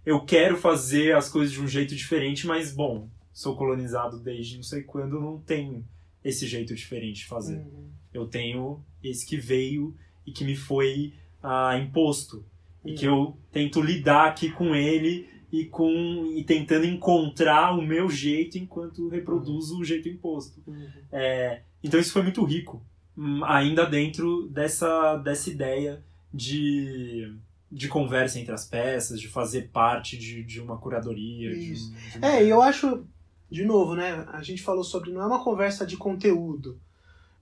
eu 0.06 0.22
quero 0.26 0.58
fazer 0.58 1.16
as 1.16 1.30
coisas 1.30 1.52
de 1.52 1.62
um 1.62 1.68
jeito 1.68 1.96
diferente, 1.96 2.48
mas, 2.48 2.74
bom, 2.74 3.10
sou 3.34 3.56
colonizado 3.56 4.20
desde 4.20 4.56
não 4.56 4.64
sei 4.64 4.84
quando, 4.84 5.20
não 5.20 5.40
tenho 5.40 5.86
esse 6.24 6.48
jeito 6.48 6.74
diferente 6.74 7.22
de 7.22 7.28
fazer. 7.28 7.58
Uhum. 7.58 7.90
Eu 8.14 8.28
tenho 8.28 8.84
esse 9.04 9.26
que 9.26 9.38
veio 9.38 9.96
e 10.26 10.32
que 10.32 10.44
me 10.44 10.56
foi 10.56 11.14
ah, 11.42 11.78
imposto. 11.78 12.46
E 12.84 12.92
Uhum. 12.92 12.96
que 12.98 13.06
eu 13.06 13.38
tento 13.52 13.82
lidar 13.82 14.28
aqui 14.28 14.52
com 14.52 14.76
ele 14.76 15.30
e 15.52 15.66
com 15.66 16.32
e 16.36 16.44
tentando 16.44 16.86
encontrar 16.86 17.78
o 17.78 17.82
meu 17.82 18.10
jeito 18.10 18.58
enquanto 18.58 19.10
reproduzo 19.10 19.80
o 19.80 19.84
jeito 19.84 20.08
imposto. 20.08 20.62
Uhum. 20.66 20.88
É, 21.12 21.62
então 21.84 22.00
isso 22.00 22.14
foi 22.14 22.22
muito 22.24 22.44
rico, 22.44 22.82
hum, 23.18 23.44
ainda 23.44 23.86
dentro 23.86 24.48
dessa, 24.48 25.18
dessa 25.18 25.50
ideia 25.50 26.02
de, 26.34 27.34
de 27.72 27.88
conversa 27.88 28.40
entre 28.40 28.54
as 28.54 28.66
peças, 28.66 29.20
de 29.20 29.28
fazer 29.28 29.70
parte 29.70 30.18
de, 30.18 30.44
de 30.44 30.62
uma 30.62 30.78
curadoria. 30.78 31.54
de 31.54 31.74
Isso. 31.74 31.92
de 31.94 32.20
um- 32.20 32.26
É, 32.26 32.44
e 32.46 32.50
eu 32.50 32.62
acho, 32.62 33.06
de 33.50 33.66
novo, 33.66 33.94
né? 33.96 34.26
A 34.32 34.42
gente 34.42 34.62
falou 34.62 34.84
sobre. 34.84 35.12
Não 35.12 35.22
é 35.22 35.26
uma 35.26 35.44
conversa 35.44 35.86
de 35.86 35.98
conteúdo. 35.98 36.80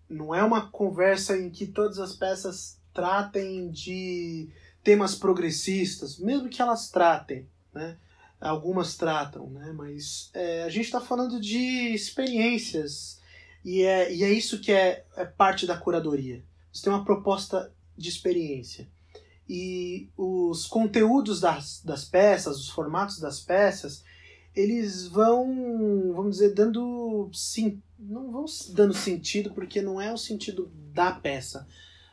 Não 0.09 0.33
é 0.33 0.43
uma 0.43 0.61
conversa 0.67 1.37
em 1.37 1.51
que 1.51 1.67
todas 1.67 1.99
as 1.99 2.15
peças 2.15 2.79
tratem 2.91 3.69
de 3.69 4.49
temas 4.83 5.13
progressistas, 5.13 6.17
mesmo 6.17 6.49
que 6.49 6.59
elas 6.61 6.89
tratem, 6.89 7.45
né? 7.73 7.97
Algumas 8.39 8.95
tratam, 8.95 9.49
né? 9.49 9.73
Mas 9.73 10.29
é, 10.33 10.63
a 10.63 10.69
gente 10.69 10.85
está 10.85 11.01
falando 11.01 11.39
de 11.39 11.93
experiências 11.93 13.21
e 13.65 13.83
é, 13.83 14.13
e 14.13 14.23
é 14.23 14.31
isso 14.31 14.61
que 14.61 14.71
é, 14.71 15.05
é 15.15 15.25
parte 15.25 15.67
da 15.67 15.77
curadoria. 15.77 16.43
Você 16.71 16.83
tem 16.83 16.93
uma 16.93 17.03
proposta 17.03 17.71
de 17.97 18.09
experiência 18.09 18.87
e 19.49 20.07
os 20.15 20.67
conteúdos 20.67 21.41
das, 21.41 21.81
das 21.83 22.05
peças, 22.05 22.59
os 22.59 22.69
formatos 22.69 23.19
das 23.19 23.41
peças, 23.41 24.03
eles 24.55 25.07
vão, 25.07 26.13
vamos 26.13 26.33
dizer, 26.33 26.53
dando 26.53 27.29
sim, 27.33 27.81
não 27.97 28.31
vão 28.31 28.45
dando 28.69 28.93
sentido 28.93 29.51
porque 29.51 29.81
não 29.81 29.99
é 29.99 30.13
o 30.13 30.17
sentido 30.17 30.71
da 30.93 31.11
peça, 31.11 31.67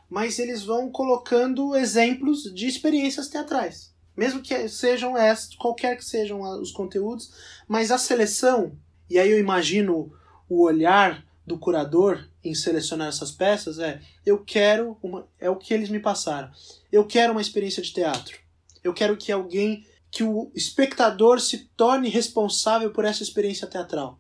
mas 0.09 0.39
eles 0.39 0.63
vão 0.63 0.91
colocando 0.91 1.77
exemplos 1.77 2.45
de 2.55 2.67
experiências 2.67 3.29
teatrais, 3.29 3.95
mesmo 4.17 4.41
que 4.41 4.69
sejam 4.69 5.17
essas, 5.17 5.55
qualquer 5.55 5.97
que 5.97 6.05
sejam 6.05 6.41
os 6.61 6.73
conteúdos, 6.73 7.33
mas 7.69 7.91
a 7.91 7.99
seleção 7.99 8.73
e 9.09 9.19
aí 9.19 9.31
eu 9.31 9.39
imagino 9.39 10.13
o 10.49 10.63
olhar 10.63 11.25
do 11.47 11.59
curador 11.59 12.27
em 12.43 12.55
selecionar 12.55 13.09
essas 13.09 13.31
peças 13.31 13.79
é 13.79 14.01
eu 14.25 14.43
quero 14.45 14.99
uma 15.03 15.29
é 15.39 15.49
o 15.49 15.57
que 15.57 15.73
eles 15.73 15.89
me 15.89 16.01
passaram. 16.01 16.51
Eu 16.91 17.07
quero 17.07 17.33
uma 17.33 17.41
experiência 17.41 17.83
de 17.83 17.93
teatro. 17.93 18.39
Eu 18.83 18.93
quero 18.93 19.17
que 19.17 19.31
alguém 19.31 19.87
que 20.11 20.25
o 20.25 20.51
espectador 20.55 21.41
se 21.41 21.71
torne 21.77 22.09
responsável 22.09 22.91
por 22.91 23.05
essa 23.05 23.23
experiência 23.23 23.67
teatral. 23.67 24.19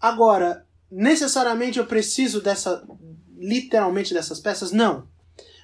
Agora 0.00 0.66
necessariamente 0.90 1.78
eu 1.78 1.86
preciso 1.86 2.40
dessa 2.40 2.84
literalmente 3.36 4.14
dessas 4.14 4.40
peças? 4.40 4.72
Não. 4.72 5.08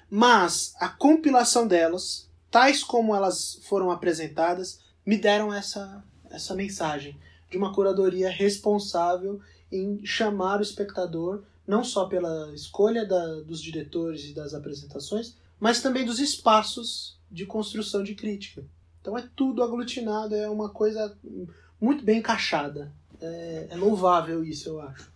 Mas 0.09 0.75
a 0.79 0.89
compilação 0.89 1.67
delas 1.67 2.31
tais 2.53 2.85
como 2.85 3.17
elas 3.17 3.59
foram 3.65 3.91
apresentadas 3.91 4.79
me 5.05 5.17
deram 5.17 5.53
essa 5.53 6.05
essa 6.31 6.55
mensagem 6.55 7.19
de 7.51 7.59
uma 7.59 7.75
curadoria 7.75 8.31
responsável 8.31 9.41
em 9.71 10.05
chamar 10.05 10.61
o 10.61 10.63
espectador 10.63 11.43
não 11.67 11.85
só 11.85 12.07
pela 12.07 12.53
escolha 12.55 13.07
da, 13.07 13.41
dos 13.41 13.61
diretores 13.61 14.25
e 14.25 14.35
das 14.35 14.53
apresentações, 14.55 15.37
mas 15.61 15.81
também 15.81 16.05
dos 16.05 16.19
espaços 16.19 17.17
de 17.31 17.47
construção 17.47 18.03
de 18.03 18.15
crítica. 18.15 18.65
Então 19.01 19.17
é 19.17 19.29
tudo 19.37 19.63
aglutinado, 19.63 20.35
é 20.35 20.49
uma 20.49 20.71
coisa 20.71 21.17
muito 21.81 22.05
bem 22.05 22.19
encaixada. 22.19 22.93
É, 23.21 23.69
é 23.71 23.77
louvável 23.77 24.43
isso, 24.43 24.69
eu 24.71 24.81
acho. 24.81 25.12